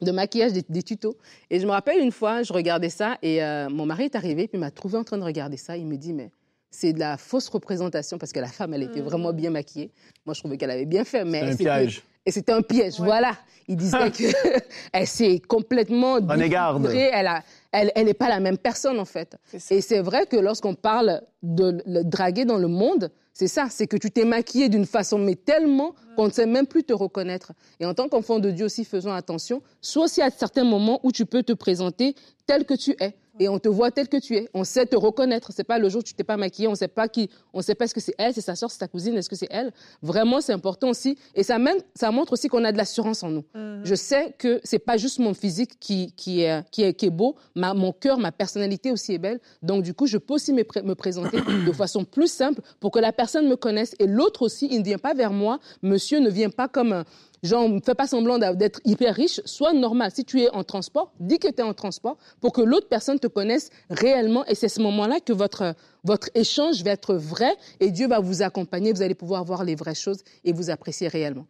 de 0.00 0.10
maquillage, 0.10 0.52
des, 0.52 0.82
tutos. 0.82 1.16
Et 1.50 1.60
je 1.60 1.66
me 1.66 1.70
rappelle 1.70 2.00
une 2.00 2.12
fois, 2.12 2.42
je 2.42 2.52
regardais 2.52 2.90
ça 2.90 3.18
et 3.22 3.42
euh, 3.42 3.68
mon 3.68 3.86
mari 3.86 4.04
est 4.04 4.16
arrivé, 4.16 4.48
puis 4.48 4.58
il 4.58 4.60
m'a 4.60 4.70
trouvé 4.70 4.98
en 4.98 5.04
train 5.04 5.18
de 5.18 5.24
regarder 5.24 5.56
ça. 5.56 5.76
Il 5.76 5.86
me 5.86 5.96
dit, 5.96 6.12
mais 6.12 6.30
c'est 6.70 6.92
de 6.92 6.98
la 6.98 7.16
fausse 7.16 7.48
représentation 7.48 8.18
parce 8.18 8.32
que 8.32 8.40
la 8.40 8.48
femme, 8.48 8.74
elle 8.74 8.82
était 8.82 9.00
mmh. 9.00 9.04
vraiment 9.04 9.32
bien 9.32 9.50
maquillée. 9.50 9.90
Moi, 10.26 10.34
je 10.34 10.40
trouvais 10.40 10.56
qu'elle 10.56 10.70
avait 10.70 10.86
bien 10.86 11.04
fait, 11.04 11.24
mais... 11.24 11.54
C'est 11.54 11.68
un 11.68 11.78
piège. 11.78 12.02
Et 12.24 12.30
c'était 12.30 12.52
un 12.52 12.62
piège, 12.62 12.98
voilà. 12.98 13.36
Il 13.68 13.76
disait 13.76 14.10
qu'elle 14.92 15.06
s'est 15.06 15.40
complètement... 15.46 16.20
Prenez 16.20 16.48
garde. 16.48 16.86
Elle 16.86 17.26
a, 17.26 17.42
elle 17.72 18.04
n'est 18.04 18.14
pas 18.14 18.28
la 18.28 18.40
même 18.40 18.58
personne 18.58 18.98
en 19.00 19.04
fait. 19.04 19.36
Et 19.70 19.80
c'est 19.80 20.00
vrai 20.00 20.26
que 20.26 20.36
lorsqu'on 20.36 20.74
parle 20.74 21.22
de 21.42 21.82
le 21.86 22.04
draguer 22.04 22.44
dans 22.44 22.58
le 22.58 22.68
monde, 22.68 23.10
c'est 23.32 23.48
ça, 23.48 23.68
c'est 23.70 23.86
que 23.86 23.96
tu 23.96 24.10
t'es 24.10 24.24
maquillé 24.24 24.68
d'une 24.68 24.84
façon, 24.84 25.18
mais 25.18 25.36
tellement 25.36 25.94
qu'on 26.16 26.26
ne 26.26 26.30
sait 26.30 26.46
même 26.46 26.66
plus 26.66 26.84
te 26.84 26.92
reconnaître. 26.92 27.52
Et 27.80 27.86
en 27.86 27.94
tant 27.94 28.08
qu'enfant 28.08 28.38
de 28.38 28.50
Dieu 28.50 28.66
aussi, 28.66 28.84
faisons 28.84 29.12
attention, 29.12 29.62
soit 29.80 30.04
aussi 30.04 30.20
à 30.20 30.30
certains 30.30 30.64
moments 30.64 31.00
où 31.02 31.12
tu 31.12 31.24
peux 31.24 31.42
te 31.42 31.54
présenter 31.54 32.14
tel 32.46 32.66
que 32.66 32.74
tu 32.74 32.94
es 33.00 33.14
et 33.38 33.48
on 33.48 33.58
te 33.58 33.68
voit 33.68 33.90
tel 33.90 34.08
que 34.08 34.16
tu 34.16 34.36
es. 34.36 34.48
On 34.54 34.64
sait 34.64 34.86
te 34.86 34.96
reconnaître. 34.96 35.52
C'est 35.52 35.64
pas 35.64 35.78
le 35.78 35.88
jour 35.88 36.00
où 36.00 36.02
tu 36.02 36.14
t'es 36.14 36.24
pas 36.24 36.36
maquillé, 36.36 36.68
on 36.68 36.74
sait 36.74 36.88
pas 36.88 37.08
qui, 37.08 37.30
on 37.52 37.62
sait 37.62 37.74
pas 37.74 37.84
est-ce 37.86 37.94
que 37.94 38.00
c'est 38.00 38.14
elle, 38.18 38.34
c'est 38.34 38.40
sa 38.40 38.54
soeur, 38.54 38.70
c'est 38.70 38.78
ta 38.78 38.88
cousine, 38.88 39.16
est-ce 39.16 39.28
que 39.28 39.36
c'est 39.36 39.48
elle? 39.50 39.72
Vraiment, 40.02 40.40
c'est 40.40 40.52
important 40.52 40.90
aussi. 40.90 41.18
Et 41.34 41.42
ça, 41.42 41.58
même, 41.58 41.78
ça 41.94 42.10
montre 42.10 42.34
aussi 42.34 42.48
qu'on 42.48 42.64
a 42.64 42.72
de 42.72 42.76
l'assurance 42.76 43.22
en 43.22 43.30
nous. 43.30 43.44
Mhm. 43.54 43.82
Je 43.84 43.94
sais 43.94 44.34
que 44.38 44.60
c'est 44.64 44.78
pas 44.78 44.96
juste 44.96 45.18
mon 45.18 45.34
physique 45.34 45.78
qui, 45.80 46.12
qui, 46.16 46.42
est, 46.42 46.62
qui, 46.70 46.82
est, 46.82 46.94
qui 46.94 47.06
est 47.06 47.10
beau, 47.10 47.36
ma, 47.54 47.74
mon 47.74 47.92
cœur, 47.92 48.18
ma 48.18 48.32
personnalité 48.32 48.92
aussi 48.92 49.14
est 49.14 49.18
belle. 49.18 49.40
Donc, 49.62 49.82
du 49.82 49.94
coup, 49.94 50.06
je 50.06 50.18
peux 50.18 50.34
aussi 50.34 50.52
me, 50.52 50.64
me 50.84 50.94
présenter 50.94 51.38
de 51.66 51.72
façon 51.72 52.04
plus 52.04 52.30
simple 52.30 52.60
pour 52.80 52.90
que 52.90 52.98
la 52.98 53.12
personne 53.12 53.48
me 53.48 53.56
connaisse. 53.56 53.94
Et 53.98 54.06
l'autre 54.06 54.42
aussi, 54.42 54.68
il 54.70 54.80
ne 54.80 54.84
vient 54.84 54.98
pas 54.98 55.14
vers 55.14 55.32
moi. 55.32 55.58
Monsieur 55.82 56.20
ne 56.20 56.30
vient 56.30 56.50
pas 56.50 56.68
comme 56.68 56.92
un, 56.92 57.04
genre, 57.42 57.68
ne 57.68 57.80
fais 57.80 57.94
pas 57.94 58.06
semblant 58.06 58.38
d'être 58.38 58.80
hyper 58.84 59.14
riche, 59.14 59.40
sois 59.44 59.72
normal. 59.72 60.10
Si 60.14 60.24
tu 60.24 60.40
es 60.40 60.50
en 60.50 60.64
transport, 60.64 61.12
dis 61.20 61.38
que 61.38 61.48
tu 61.48 61.60
es 61.60 61.62
en 61.62 61.74
transport 61.74 62.16
pour 62.40 62.52
que 62.52 62.60
l'autre 62.60 62.88
personne 62.88 63.18
te 63.18 63.26
connaisse 63.26 63.70
réellement. 63.90 64.44
Et 64.46 64.54
c'est 64.54 64.68
ce 64.68 64.80
moment-là 64.80 65.20
que 65.20 65.32
votre, 65.32 65.74
votre 66.04 66.28
échange 66.34 66.82
va 66.82 66.90
être 66.90 67.14
vrai 67.14 67.54
et 67.80 67.90
Dieu 67.90 68.08
va 68.08 68.20
vous 68.20 68.42
accompagner. 68.42 68.92
Vous 68.92 69.02
allez 69.02 69.14
pouvoir 69.14 69.44
voir 69.44 69.64
les 69.64 69.74
vraies 69.74 69.94
choses 69.94 70.22
et 70.44 70.52
vous 70.52 70.70
apprécier 70.70 71.08
réellement. 71.08 71.46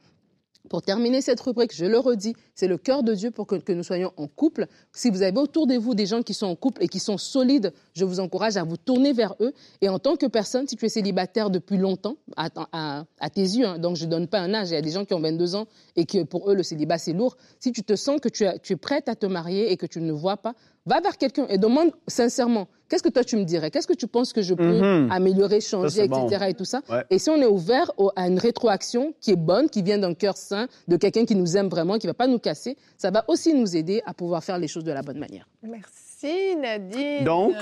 Pour 0.68 0.80
terminer 0.82 1.20
cette 1.20 1.40
rubrique, 1.40 1.74
je 1.74 1.84
le 1.84 1.98
redis, 1.98 2.34
c'est 2.54 2.68
le 2.68 2.78
cœur 2.78 3.02
de 3.02 3.14
Dieu 3.14 3.32
pour 3.32 3.46
que, 3.46 3.72
nous 3.72 3.82
soyons 3.82 4.12
en 4.16 4.28
couple. 4.28 4.68
Si 4.92 5.10
vous 5.10 5.22
avez 5.22 5.36
autour 5.38 5.66
de 5.66 5.74
vous 5.74 5.94
des 5.94 6.06
gens 6.06 6.22
qui 6.22 6.34
sont 6.34 6.46
en 6.46 6.54
couple 6.54 6.84
et 6.84 6.88
qui 6.88 7.00
sont 7.00 7.18
solides, 7.18 7.72
je 7.94 8.04
vous 8.04 8.20
encourage 8.20 8.56
à 8.56 8.62
vous 8.62 8.76
tourner 8.76 9.12
vers 9.12 9.34
eux. 9.40 9.52
Et 9.80 9.88
en 9.88 9.98
tant 9.98 10.14
que 10.14 10.26
personne, 10.26 10.68
si 10.68 10.76
tu 10.76 10.86
es 10.86 10.88
célibataire 10.88 11.50
depuis 11.50 11.78
longtemps, 11.78 12.16
à, 12.36 13.04
tes 13.34 13.42
yeux, 13.42 13.66
hein, 13.66 13.78
donc 13.78 13.96
je 13.96 14.06
ne 14.06 14.10
donne 14.10 14.28
pas 14.28 14.38
un 14.38 14.54
âge, 14.54 14.70
il 14.70 14.74
y 14.74 14.76
a 14.76 14.82
des 14.82 14.90
gens 14.90 15.04
qui 15.04 15.14
ont 15.14 15.20
22 15.20 15.56
ans 15.56 15.66
et 15.96 16.06
que 16.06 16.22
pour 16.22 16.48
eux 16.50 16.54
le 16.54 16.62
célibat 16.62 16.98
c'est 16.98 17.12
lourd. 17.12 17.36
Si 17.58 17.72
tu 17.72 17.82
te 17.82 17.96
sens 17.96 18.20
que 18.20 18.28
tu, 18.28 18.44
tu 18.62 18.74
es 18.74 18.76
prête 18.76 19.08
à 19.08 19.16
te 19.16 19.26
marier 19.26 19.72
et 19.72 19.76
que 19.76 19.86
tu 19.86 20.00
ne 20.00 20.12
vois 20.12 20.36
pas, 20.36 20.54
va 20.86 21.00
vers 21.00 21.16
quelqu'un 21.16 21.46
et 21.48 21.58
demande 21.58 21.92
sincèrement 22.06 22.68
Qu'est-ce 22.92 23.02
que 23.02 23.08
toi 23.08 23.24
tu 23.24 23.38
me 23.38 23.44
dirais? 23.44 23.70
Qu'est-ce 23.70 23.86
que 23.86 23.94
tu 23.94 24.06
penses 24.06 24.34
que 24.34 24.42
je 24.42 24.52
peux 24.52 24.78
mhm. 24.78 25.10
améliorer, 25.10 25.62
changer, 25.62 26.04
etc. 26.04 26.48
Et 26.48 26.52
tout 26.52 26.66
ça? 26.66 26.82
Et 27.08 27.18
si 27.18 27.30
on 27.30 27.40
est 27.40 27.46
ouvert 27.46 27.90
à 28.16 28.28
une 28.28 28.38
rétroaction 28.38 29.14
qui 29.18 29.30
est 29.30 29.36
bonne, 29.36 29.70
qui 29.70 29.80
vient 29.80 29.96
d'un 29.96 30.12
cœur 30.12 30.36
sain, 30.36 30.68
de 30.88 30.98
quelqu'un 30.98 31.24
qui 31.24 31.34
nous 31.34 31.56
aime 31.56 31.68
vraiment, 31.68 31.96
qui 31.96 32.06
ne 32.06 32.10
va 32.10 32.14
pas 32.14 32.26
nous 32.26 32.38
casser, 32.38 32.76
ça 32.98 33.10
va 33.10 33.24
aussi 33.28 33.54
nous 33.54 33.74
aider 33.74 34.02
à 34.04 34.12
pouvoir 34.12 34.44
faire 34.44 34.58
les 34.58 34.68
choses 34.68 34.84
de 34.84 34.92
la 34.92 35.00
bonne 35.00 35.18
manière. 35.18 35.48
Merci 35.62 36.54
Nadine. 36.60 37.24
Donc, 37.24 37.54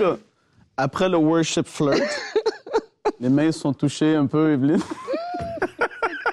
après 0.77 1.09
le 1.09 1.19
worship 1.19 1.69
flirt, 1.69 2.03
les 3.21 3.29
mains 3.29 3.53
sont 3.53 3.73
touchées 3.73 4.17
un 4.17 4.27
peu, 4.27 4.51
Evelyne. 4.51 4.83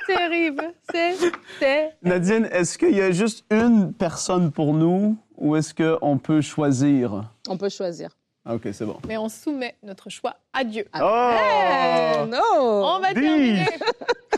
terrible. 0.08 0.74
C'est 0.92 1.94
Nadine, 2.02 2.50
est-ce 2.52 2.80
qu'il 2.80 2.98
y 2.98 3.02
a 3.02 3.12
juste 3.12 3.46
une 3.52 3.94
personne 3.94 4.52
pour 4.52 4.74
nous 4.74 5.16
ou 5.38 5.56
est-ce 5.56 5.74
qu'on 5.74 6.18
peut 6.18 6.42
choisir? 6.42 7.24
On 7.48 7.58
peut 7.58 7.70
choisir. 7.70 8.10
Ah, 8.44 8.56
ok, 8.56 8.70
c'est 8.72 8.86
bon. 8.86 8.98
Mais 9.08 9.18
on 9.18 9.28
soumet 9.28 9.76
notre 9.84 10.10
choix 10.10 10.38
à 10.54 10.64
Dieu. 10.64 10.86
Oh! 10.96 12.26
non! 12.30 12.96
On 12.96 13.00
va, 13.00 13.14
terminer, 13.14 13.66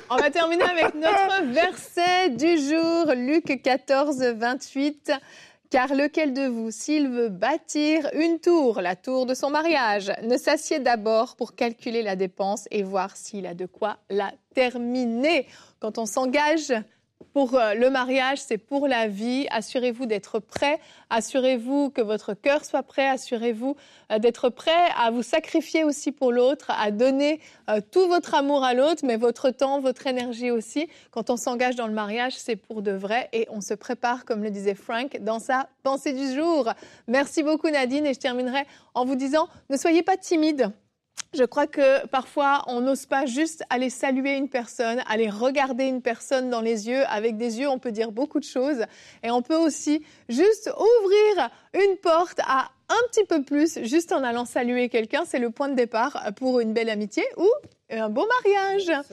on 0.10 0.16
va 0.18 0.32
terminer 0.32 0.64
avec 0.64 0.96
notre 0.96 1.46
verset 1.54 2.32
du 2.32 2.58
jour, 2.58 3.14
Luc 3.16 3.62
14, 3.62 4.18
28. 4.18 5.12
Car 5.70 5.94
lequel 5.94 6.34
de 6.34 6.48
vous, 6.48 6.72
s'il 6.72 7.08
veut 7.10 7.30
bâtir 7.30 8.10
une 8.14 8.40
tour, 8.40 8.82
la 8.82 8.96
tour 8.96 9.28
de 9.28 9.36
son 9.36 9.52
mariage, 9.52 10.12
ne 10.24 10.36
s'assied 10.36 10.80
d'abord 10.80 11.36
pour 11.36 11.54
calculer 11.54 12.02
la 12.02 12.16
dépense 12.16 12.68
et 12.72 12.82
voir 12.82 13.16
s'il 13.16 13.46
a 13.46 13.54
de 13.54 13.68
quoi 13.68 13.98
la 14.10 14.32
terminer? 14.56 15.46
Quand 15.80 16.00
on 16.00 16.08
s'engage 16.08 16.74
pour 17.34 17.56
euh, 17.56 17.74
le 17.74 17.90
mariage, 17.90 18.40
c'est 18.40 18.58
pour 18.58 18.88
la 18.88 19.08
vie. 19.08 19.48
Assurez-vous 19.52 20.06
d'être 20.06 20.40
prêt. 20.40 20.80
Assurez-vous 21.10 21.90
que 21.90 22.02
votre 22.02 22.34
cœur 22.34 22.66
soit 22.66 22.84
prêt. 22.84 23.08
Assurez-vous 23.08 23.76
euh, 24.12 24.20
d'être 24.20 24.50
prêt 24.50 24.90
à 24.98 25.12
vous 25.12 25.24
sacrifier 25.24 25.84
aussi 25.84 26.12
pour 26.12 26.32
l'autre, 26.32 26.72
à 26.72 26.92
donner 26.92 27.40
euh, 27.70 27.82
tout 27.92 28.08
votre 28.08 28.36
amour 28.36 28.64
à 28.64 28.74
l'autre, 28.74 29.04
mais 29.06 29.18
votre 29.18 29.52
temps, 29.52 29.80
votre 29.80 30.08
énergie 30.08 30.52
aussi. 30.52 30.88
Quand 31.12 31.30
on 31.30 31.38
s'engage 31.38 31.76
dans 31.76 31.88
le 31.88 31.94
mariage, 31.94 32.34
c'est 32.36 32.56
pour 32.56 32.82
de 32.82 32.92
vrai 32.92 33.30
et 33.32 33.48
on 33.52 33.62
se 33.62 33.74
prépare, 33.74 34.26
comme 34.26 34.44
le 34.44 34.50
disait 34.50 34.76
Frank, 34.76 35.18
dans 35.22 35.40
sa 35.40 35.70
pensée 35.84 36.14
du 36.14 36.34
jour. 36.34 36.72
Merci 37.08 37.44
beaucoup 37.44 37.70
Nadine 37.70 38.06
et 38.06 38.14
je 38.14 38.20
terminerai 38.20 38.64
en 38.94 39.06
vous 39.06 39.16
disant, 39.16 39.48
ne 39.70 39.78
soyez 39.78 40.04
pas 40.04 40.18
timide. 40.18 40.72
Je 41.32 41.44
crois 41.44 41.68
que 41.68 42.08
parfois, 42.08 42.64
on 42.66 42.82
n'ose 42.82 43.06
pas 43.06 43.28
juste 43.28 43.64
aller 43.70 43.92
saluer 43.92 44.36
une 44.36 44.50
personne, 44.50 45.04
aller 45.08 45.30
regarder 45.30 45.86
une 45.86 46.02
personne 46.02 46.50
dans 46.50 46.62
les 46.62 46.88
yeux. 46.88 47.06
Avec 47.08 47.38
des 47.38 47.60
yeux, 47.60 47.70
on 47.70 47.78
peut 47.78 47.92
dire 47.92 48.12
beaucoup 48.12 48.40
de 48.40 48.46
choses. 48.46 48.84
Et 49.22 49.30
on 49.30 49.44
peut 49.44 49.56
aussi 49.56 50.04
juste 50.28 50.72
ouvrir 50.76 51.50
une 51.74 51.98
porte 51.98 52.40
à 52.48 52.72
un 52.90 53.08
petit 53.10 53.26
peu 53.26 53.44
plus, 53.44 53.80
juste 53.84 54.12
en 54.12 54.24
allant 54.24 54.46
saluer 54.46 54.90
quelqu'un. 54.90 55.24
C'est 55.26 55.40
le 55.40 55.52
point 55.52 55.70
de 55.70 55.76
départ 55.76 56.32
pour 56.36 56.60
une 56.60 56.74
belle 56.74 56.90
amitié 56.90 57.24
ou 57.38 57.48
un 57.92 58.10
beau 58.10 58.28
mariage. 58.44 59.06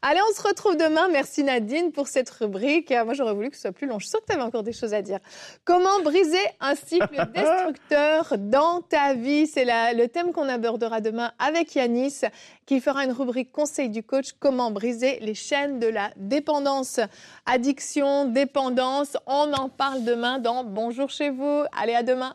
Allez, 0.00 0.20
on 0.30 0.34
se 0.34 0.46
retrouve 0.46 0.76
demain. 0.76 1.08
Merci 1.08 1.44
Nadine 1.44 1.92
pour 1.92 2.08
cette 2.08 2.30
rubrique. 2.30 2.90
Moi, 2.90 3.14
j'aurais 3.14 3.34
voulu 3.34 3.50
que 3.50 3.56
ce 3.56 3.62
soit 3.62 3.72
plus 3.72 3.86
long. 3.86 3.98
Je 3.98 4.04
suis 4.04 4.10
sûre 4.10 4.20
que 4.20 4.26
tu 4.26 4.32
avais 4.32 4.42
encore 4.42 4.62
des 4.62 4.72
choses 4.72 4.94
à 4.94 5.02
dire. 5.02 5.18
Comment 5.64 6.00
briser 6.02 6.38
un 6.60 6.74
cycle 6.74 7.26
destructeur 7.34 8.34
dans 8.38 8.80
ta 8.80 9.14
vie? 9.14 9.46
C'est 9.46 9.64
le 9.64 10.06
thème 10.06 10.32
qu'on 10.32 10.48
abordera 10.48 11.00
demain 11.00 11.32
avec 11.38 11.74
Yanis, 11.74 12.20
qui 12.66 12.80
fera 12.80 13.04
une 13.04 13.12
rubrique 13.12 13.52
conseil 13.52 13.90
du 13.90 14.02
coach. 14.02 14.32
Comment 14.38 14.70
briser 14.70 15.18
les 15.20 15.34
chaînes 15.34 15.78
de 15.78 15.86
la 15.86 16.10
dépendance, 16.16 17.00
addiction, 17.44 18.26
dépendance. 18.26 19.16
On 19.26 19.52
en 19.52 19.68
parle 19.68 20.04
demain 20.04 20.38
dans 20.38 20.64
Bonjour 20.64 21.10
chez 21.10 21.30
vous. 21.30 21.64
Allez, 21.78 21.94
à 21.94 22.02
demain. 22.02 22.34